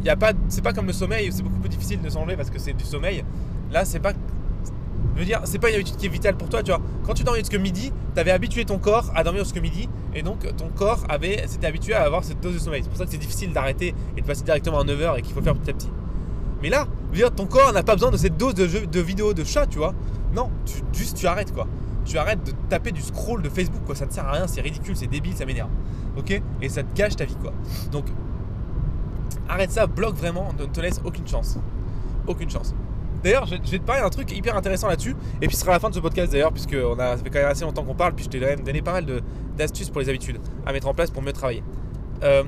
[0.04, 2.50] Y a pas, c'est pas comme le sommeil, c'est beaucoup plus difficile de s'enlever parce
[2.50, 3.24] que c'est du sommeil.
[3.72, 4.14] Là, c'est pas.
[5.16, 6.82] Je veux dire, c'est pas une habitude qui est vitale pour toi, tu vois.
[7.06, 10.22] Quand tu dors jusqu'à midi, tu avais habitué ton corps à dormir jusqu'à midi, et
[10.22, 12.84] donc ton corps avait, s'était habitué à avoir cette dose de sommeil.
[12.84, 15.34] C'est pour ça que c'est difficile d'arrêter et de passer directement à 9h et qu'il
[15.34, 15.92] faut faire petit à petit.
[16.62, 19.34] Mais là, dire, ton corps n'a pas besoin de cette dose de, jeu, de vidéo
[19.34, 19.94] de chat, tu vois.
[20.34, 21.68] Non, tu, juste tu arrêtes quoi.
[22.06, 23.96] Tu arrêtes de taper du scroll de Facebook quoi.
[23.96, 25.70] Ça ne sert à rien, c'est ridicule, c'est débile, ça m'énerve.
[26.18, 26.42] Ok?
[26.62, 27.54] Et ça te gâche ta vie quoi.
[27.92, 28.06] Donc,
[29.48, 31.58] arrête ça, bloque vraiment, ne te laisse aucune chance.
[32.28, 32.76] Aucune chance.
[33.24, 35.16] D'ailleurs, je, vais te parler d'un truc hyper intéressant là-dessus.
[35.42, 37.40] Et puis ce sera la fin de ce podcast d'ailleurs, puisque a, ça fait quand
[37.40, 38.14] même assez longtemps qu'on parle.
[38.14, 39.06] Puis je t'ai donné pas mal
[39.58, 41.64] d'astuces pour les habitudes à mettre en place pour mieux travailler.
[42.24, 42.44] Euh,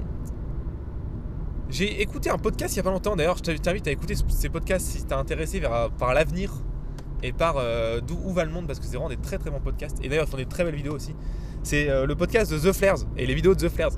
[1.71, 3.15] j'ai écouté un podcast il y a pas longtemps.
[3.15, 6.51] D'ailleurs, je t'invite à écouter ces podcasts si t'es intéressé vers, par l'avenir
[7.23, 9.49] et par euh, d'où où va le monde, parce que c'est vraiment des très très
[9.49, 9.97] bons podcasts.
[10.03, 11.15] Et d'ailleurs, ils font des très belles vidéos aussi.
[11.63, 13.93] C'est euh, le podcast de The Flares et les vidéos de The Flares.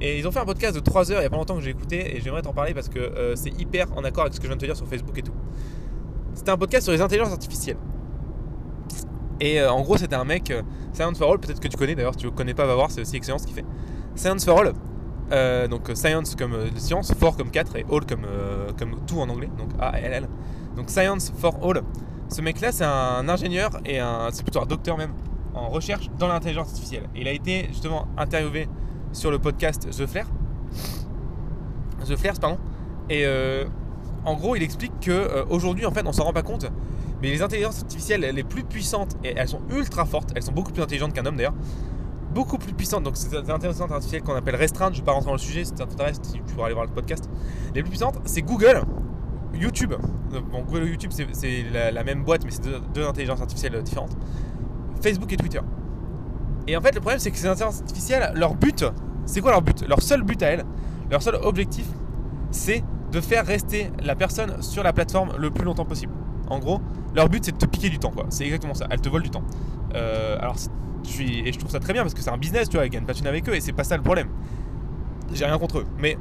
[0.00, 1.62] Et ils ont fait un podcast de 3 heures il y a pas longtemps que
[1.62, 4.44] j'ai écouté et j'aimerais t'en parler parce que c'est hyper en accord avec ce que
[4.44, 5.34] je viens de te dire sur Facebook et tout.
[6.32, 7.76] C'était un podcast sur les intelligences artificielles.
[9.40, 10.62] Et euh, en gros, c'était un mec, euh,
[10.92, 12.90] Science for All, peut-être que tu connais d'ailleurs, si tu ne connais pas, va voir,
[12.90, 13.64] c'est aussi excellent ce qu'il fait.
[14.14, 14.72] Science for All,
[15.32, 18.26] euh, donc Science comme science, for comme 4 et All comme,
[18.78, 20.28] comme tout en anglais, donc A-L-L.
[20.76, 21.82] Donc Science for All.
[22.28, 25.12] Ce mec-là, c'est un ingénieur et un, c'est plutôt un docteur même
[25.54, 27.08] en recherche dans l'intelligence artificielle.
[27.16, 28.68] Et il a été justement interviewé
[29.12, 30.26] sur le podcast The Flare.
[32.06, 32.58] The Flares, pardon.
[33.08, 33.26] Et
[34.24, 36.66] en gros, il explique que euh, aujourd'hui, en fait, on s'en rend pas compte,
[37.22, 40.72] mais les intelligences artificielles les plus puissantes, et elles sont ultra fortes, elles sont beaucoup
[40.72, 41.54] plus intelligentes qu'un homme d'ailleurs,
[42.32, 43.04] beaucoup plus puissantes.
[43.04, 45.64] Donc, ces intelligences artificielles qu'on appelle restreintes, je ne vais pas rentrer dans le sujet,
[45.64, 47.28] si ça t'intéresse, tu pourras aller voir le podcast.
[47.74, 48.82] Les plus puissantes, c'est Google,
[49.54, 49.94] YouTube.
[50.50, 52.62] Bon, Google et YouTube, c'est la, même boîte, mais c'est
[52.94, 54.16] deux, intelligences artificielles différentes.
[55.02, 55.60] Facebook et Twitter.
[56.66, 58.84] Et en fait, le problème, c'est que ces intelligences artificielles, leur but,
[59.26, 59.86] c'est quoi leur but?
[59.88, 60.64] Leur seul but à elles,
[61.10, 61.86] leur seul objectif,
[62.50, 66.12] c'est de faire rester la personne sur la plateforme le plus longtemps possible.
[66.48, 66.80] En gros,
[67.14, 68.26] leur but c'est de te piquer du temps, quoi.
[68.28, 68.86] C'est exactement ça.
[68.90, 69.42] Elles te volent du temps.
[69.94, 70.56] Euh, alors,
[71.20, 73.04] et je trouve ça très bien parce que c'est un business, tu vois, ils gagnent
[73.04, 74.28] pas avec eux et c'est pas ça le problème.
[75.32, 76.18] J'ai rien contre eux, mais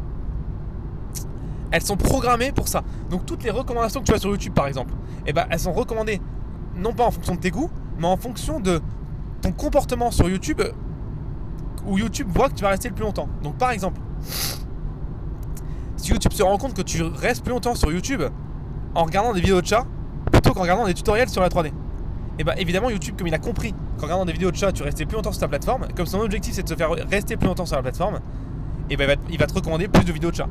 [1.71, 2.83] elles sont programmées pour ça.
[3.09, 4.93] Donc toutes les recommandations que tu as sur YouTube, par exemple,
[5.25, 6.21] eh ben, elles sont recommandées
[6.75, 8.81] non pas en fonction de tes goûts, mais en fonction de
[9.41, 10.61] ton comportement sur YouTube,
[11.85, 13.29] où YouTube voit que tu vas rester le plus longtemps.
[13.43, 13.99] Donc par exemple,
[15.97, 18.23] si YouTube se rend compte que tu restes plus longtemps sur YouTube
[18.95, 19.85] en regardant des vidéos de chat
[20.31, 21.73] plutôt qu'en regardant des tutoriels sur la 3D, et
[22.39, 24.83] eh ben, évidemment YouTube comme il a compris qu'en regardant des vidéos de chat tu
[24.83, 27.47] restais plus longtemps sur ta plateforme, comme son objectif c'est de se faire rester plus
[27.47, 28.19] longtemps sur la plateforme,
[28.89, 30.49] et ben il va te recommander plus de vidéos de chat.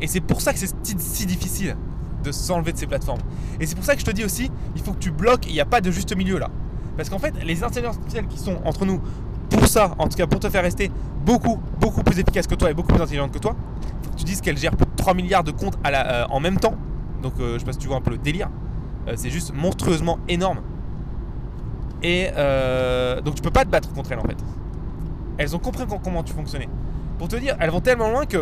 [0.00, 1.76] Et c'est pour ça que c'est si difficile
[2.22, 3.20] de s'enlever de ces plateformes.
[3.60, 5.52] Et c'est pour ça que je te dis aussi, il faut que tu bloques, il
[5.52, 6.50] n'y a pas de juste milieu là.
[6.96, 9.00] Parce qu'en fait, les intelligences artificielles qui sont entre nous,
[9.50, 10.90] pour ça, en tout cas pour te faire rester
[11.24, 13.54] beaucoup, beaucoup plus efficace que toi et beaucoup plus intelligente que toi,
[14.16, 16.58] tu dises qu'elles gèrent plus de 3 milliards de comptes à la, euh, en même
[16.58, 16.74] temps.
[17.22, 18.50] Donc euh, je sais pas si tu vois un peu le délire.
[19.06, 20.58] Euh, c'est juste monstrueusement énorme.
[22.02, 22.28] Et
[23.24, 24.36] donc tu peux pas te battre contre elles en fait.
[25.38, 26.68] Elles ont compris comment tu fonctionnais.
[27.18, 28.38] Pour te dire, elles vont tellement loin que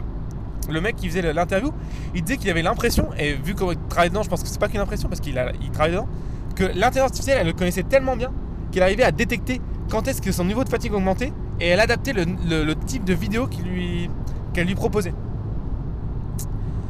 [0.70, 1.72] le mec qui faisait l'interview,
[2.14, 4.68] il disait qu'il avait l'impression, et vu qu'il travaille dedans, je pense que c'est pas
[4.68, 6.08] qu'une impression parce qu'il il travaille dedans,
[6.54, 8.32] que l'intelligence artificielle, elle le connaissait tellement bien
[8.72, 12.12] qu'elle arrivait à détecter quand est-ce que son niveau de fatigue augmentait et elle adaptait
[12.12, 14.10] le, type de vidéo qu'elle lui,
[14.56, 15.14] lui proposait.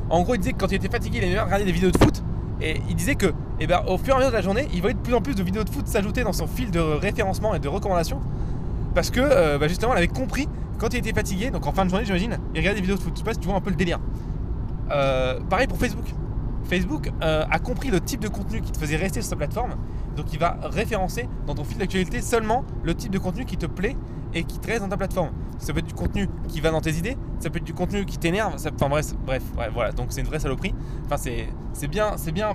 [0.09, 1.99] En gros, il disait que quand il était fatigué, il aimait regarder des vidéos de
[1.99, 2.23] foot.
[2.61, 4.81] Et il disait que, eh ben, au fur et à mesure de la journée, il
[4.81, 7.55] voyait de plus en plus de vidéos de foot s'ajouter dans son fil de référencement
[7.55, 8.21] et de recommandation.
[8.95, 10.49] Parce que, euh, bah, justement, elle avait compris
[10.79, 13.03] quand il était fatigué, donc en fin de journée, j'imagine, il regardait des vidéos de
[13.03, 13.13] foot.
[13.15, 13.99] Je sais pas si tu vois un peu le délire.
[14.91, 16.07] Euh, pareil pour Facebook.
[16.65, 19.77] Facebook euh, a compris le type de contenu qui te faisait rester sur sa plateforme.
[20.17, 23.67] Donc il va référencer dans ton fil d'actualité seulement le type de contenu qui te
[23.67, 23.97] plaît
[24.37, 25.31] et qui te reste dans ta plateforme.
[25.59, 28.05] Ça peut être du contenu qui va dans tes idées, ça peut être du contenu
[28.05, 30.75] qui t'énerve, enfin bref, bref voilà, donc c'est une vraie saloperie.
[31.07, 32.53] Enfin c'est bien, c'est bien,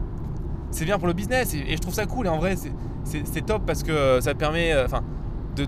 [0.70, 2.56] c'est bien pour le business et, je trouve ça cool et en vrai
[3.04, 5.02] c'est top parce que ça permet, euh, enfin,
[5.56, 5.66] de,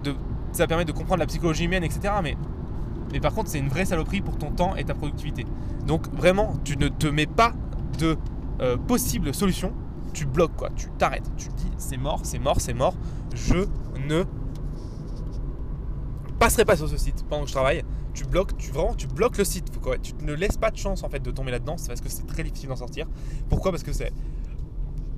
[0.51, 2.13] ça permet de comprendre la psychologie humaine, etc.
[2.21, 2.37] Mais,
[3.11, 5.45] mais par contre c'est une vraie saloperie pour ton temps et ta productivité.
[5.87, 7.53] Donc vraiment, tu ne te mets pas
[7.97, 8.17] de
[8.61, 9.73] euh, possible solution,
[10.13, 12.93] tu bloques quoi, tu t'arrêtes, tu dis c'est mort, c'est mort, c'est mort,
[13.33, 13.65] je
[14.07, 14.23] ne
[16.43, 17.83] passerai pas sur ce site pendant que je travaille.
[18.13, 19.65] Tu bloques, tu vraiment, tu bloques le site.
[20.01, 22.27] Tu ne laisses pas de chance en fait de tomber là-dedans, c'est parce que c'est
[22.27, 23.07] très difficile d'en sortir.
[23.49, 23.71] Pourquoi?
[23.71, 24.11] Parce que c'est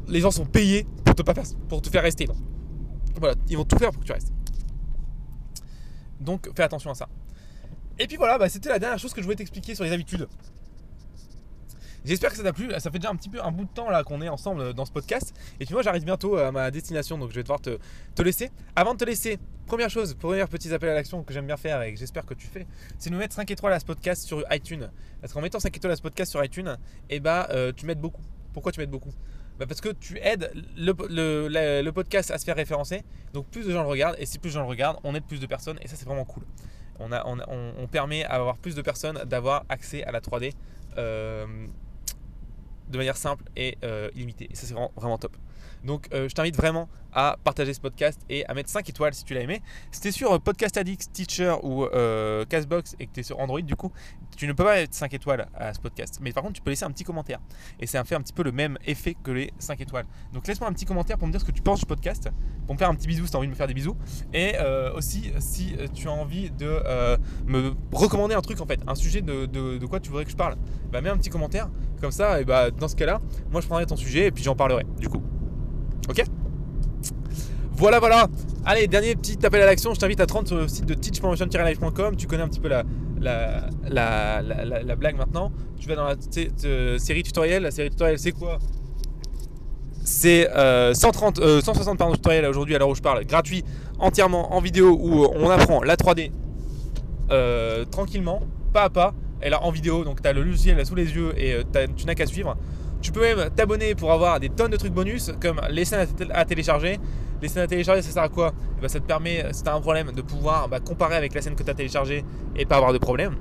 [0.07, 2.28] les gens sont payés pour te pas faire, pour te faire rester.
[3.19, 4.32] Voilà, ils vont tout faire pour que tu restes.
[6.19, 7.09] Donc fais attention à ça.
[7.97, 10.28] Et puis voilà, bah, c'était la dernière chose que je voulais t'expliquer sur les habitudes.
[12.06, 12.72] J'espère que ça t'a plu.
[12.78, 14.86] Ça fait déjà un petit peu un bout de temps là qu'on est ensemble dans
[14.86, 15.34] ce podcast.
[15.60, 17.80] Et puis moi j'arrive bientôt à ma destination donc je vais devoir te,
[18.14, 18.51] te laisser.
[18.76, 21.82] Avant de te laisser, première chose, premier petit appel à l'action que j'aime bien faire
[21.82, 22.68] et que j'espère que tu fais,
[22.99, 24.89] c'est de nous mettre 5 étoiles à ce podcast sur iTunes.
[25.20, 26.78] Parce qu'en mettant 5 étoiles à ce podcast sur iTunes,
[27.10, 28.22] eh bah euh, tu m'aides beaucoup.
[28.53, 29.14] Pourquoi tu m'aides beaucoup?
[29.58, 30.93] Bah parce que tu aides le,
[31.82, 33.03] le, podcast à se faire référencer,
[33.34, 35.24] donc plus de gens le regardent, et si plus de gens le regardent, on aide
[35.24, 36.43] plus de personnes, et ça c'est vraiment cool.
[36.99, 40.53] On, a, on, permet à avoir plus de personnes d'avoir accès à la 3D
[40.97, 41.45] euh,
[42.89, 44.47] de manière simple et euh, illimitée.
[44.51, 45.36] Et ça, c'est vraiment, top.
[45.86, 49.23] Donc, euh, je t'invite vraiment à partager ce podcast et à mettre 5 étoiles si
[49.23, 49.61] tu l'as aimé.
[49.91, 53.23] Si tu es sur euh, Podcast Addict, Teacher ou euh, Castbox et que tu es
[53.23, 53.91] sur Android, du coup,
[54.36, 56.19] tu ne peux pas mettre 5 étoiles à ce podcast.
[56.21, 57.39] Mais par contre, tu peux laisser un petit commentaire.
[57.79, 60.05] Et ça fait un petit peu le même effet que les 5 étoiles.
[60.33, 62.29] Donc, laisse-moi un petit commentaire pour me dire ce que tu penses du podcast,
[62.66, 63.95] pour me faire un petit bisou si tu as envie de me faire des bisous.
[64.34, 66.80] Et euh, aussi, si tu as envie de
[67.45, 70.36] me recommander un truc, en fait, un sujet de, de, quoi tu voudrais que je
[70.36, 70.55] parle,
[70.91, 71.70] bah, mets un petit commentaire.
[72.01, 73.20] Comme ça, et bah, dans ce cas-là,
[73.51, 75.24] moi, je prendrai ton sujet et puis j'en parlerai, du coup.
[76.09, 76.24] Ok?
[77.78, 78.28] Voilà, voilà.
[78.63, 79.93] Allez, dernier petit appel à l'action.
[79.93, 82.16] Je t'invite à te rendre sur le site de teachpromotion-live.com.
[82.16, 82.84] Tu connais un petit peu la,
[83.20, 85.51] la, la, la, blague maintenant.
[85.78, 86.16] Tu vas dans la
[86.97, 87.63] série tutoriel.
[87.63, 88.59] La série tutoriel, c'est quoi?
[90.06, 90.47] C'est
[90.93, 93.66] 130, euh, 160 euh, tutoriels aujourd'hui à l'heure où je parle, gratuit,
[93.97, 96.32] entièrement en vidéo où on apprend la 3D
[97.32, 98.41] euh, tranquillement,
[98.72, 99.16] pas à pas.
[99.41, 101.64] Et là en vidéo, donc tu as le logiciel sous les yeux et
[101.97, 102.56] tu n'as qu'à suivre.
[103.01, 106.45] Tu peux même t'abonner pour avoir des tonnes de trucs bonus comme les scènes à,
[106.45, 106.99] télécharger.
[107.41, 108.53] Les scènes à télécharger, ça sert à quoi?
[108.78, 111.34] Eh ben, Ça te permet, si tu as un problème, de pouvoir bah, comparer avec
[111.34, 112.24] la scène que tu as téléchargée
[112.56, 113.36] et pas avoir de problème.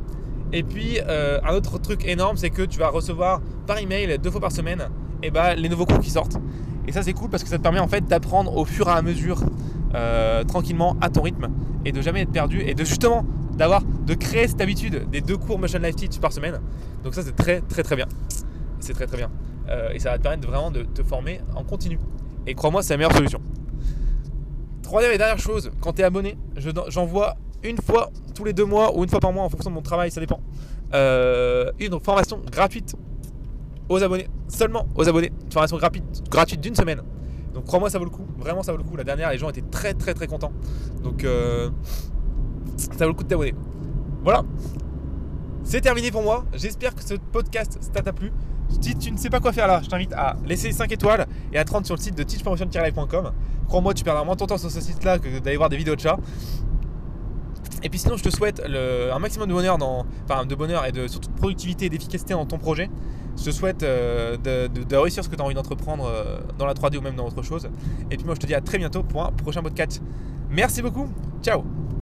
[0.53, 4.31] Et puis, euh, un autre truc énorme, c'est que tu vas recevoir par email deux
[4.31, 4.89] fois par semaine
[5.25, 6.37] et bah, les nouveaux cours qui sortent.
[6.87, 8.93] Et ça, c'est cool parce que ça te permet en fait d'apprendre au fur et
[8.93, 9.43] à mesure,
[9.95, 11.49] euh, tranquillement, à ton rythme
[11.85, 15.37] et de jamais être perdu et de justement d'avoir, de créer cette habitude des deux
[15.37, 16.61] cours Motion Life Teach par semaine.
[17.03, 18.07] Donc, ça, c'est très, très, très bien.
[18.81, 19.31] C'est très, très bien.
[19.71, 21.99] Euh, et ça va te permettre vraiment de te former en continu.
[22.47, 23.41] Et crois-moi, c'est la meilleure solution.
[24.83, 26.37] Troisième et dernière chose, quand tu es abonné,
[26.89, 29.75] j'envoie une fois tous les deux mois ou une fois par mois en fonction de
[29.75, 30.41] mon travail, ça dépend.
[30.93, 32.95] Euh, une formation gratuite
[33.89, 35.33] aux abonnés, seulement aux abonnés.
[35.53, 37.03] Formation gratuite, gratuite d'une semaine.
[37.53, 38.27] Donc crois-moi, ça vaut le coup.
[38.39, 38.97] Vraiment, ça vaut le coup.
[38.97, 40.53] La dernière, les gens étaient très très très contents.
[41.03, 41.71] Donc euh,
[42.77, 43.55] ça vaut le coup de t'abonner.
[44.23, 44.43] Voilà.
[45.63, 46.45] C'est terminé pour moi.
[46.55, 48.33] J'espère que ce podcast t'a plu.
[48.81, 51.59] Si tu ne sais pas quoi faire là, je t'invite à laisser 5 étoiles et
[51.59, 53.33] à te rendre sur le site de teachpromotion-live.com.
[53.69, 56.01] Crois-moi, tu perdras moins ton temps sur ce site-là que d'aller voir des vidéos de
[56.01, 56.19] chat.
[57.85, 60.05] Et puis sinon, je te souhaite un maximum de bonheur, dans,
[60.47, 62.91] de bonheur et de, surtout de productivité et d'efficacité dans ton projet.
[63.37, 66.75] Je te souhaite euh, de, réussir ce que tu as envie d'entreprendre euh, dans la
[66.75, 67.69] 3D ou même dans autre chose.
[68.11, 70.03] Et puis moi, je te dis à très bientôt pour un prochain podcast.
[70.51, 71.09] Merci beaucoup.
[71.43, 71.85] Ciao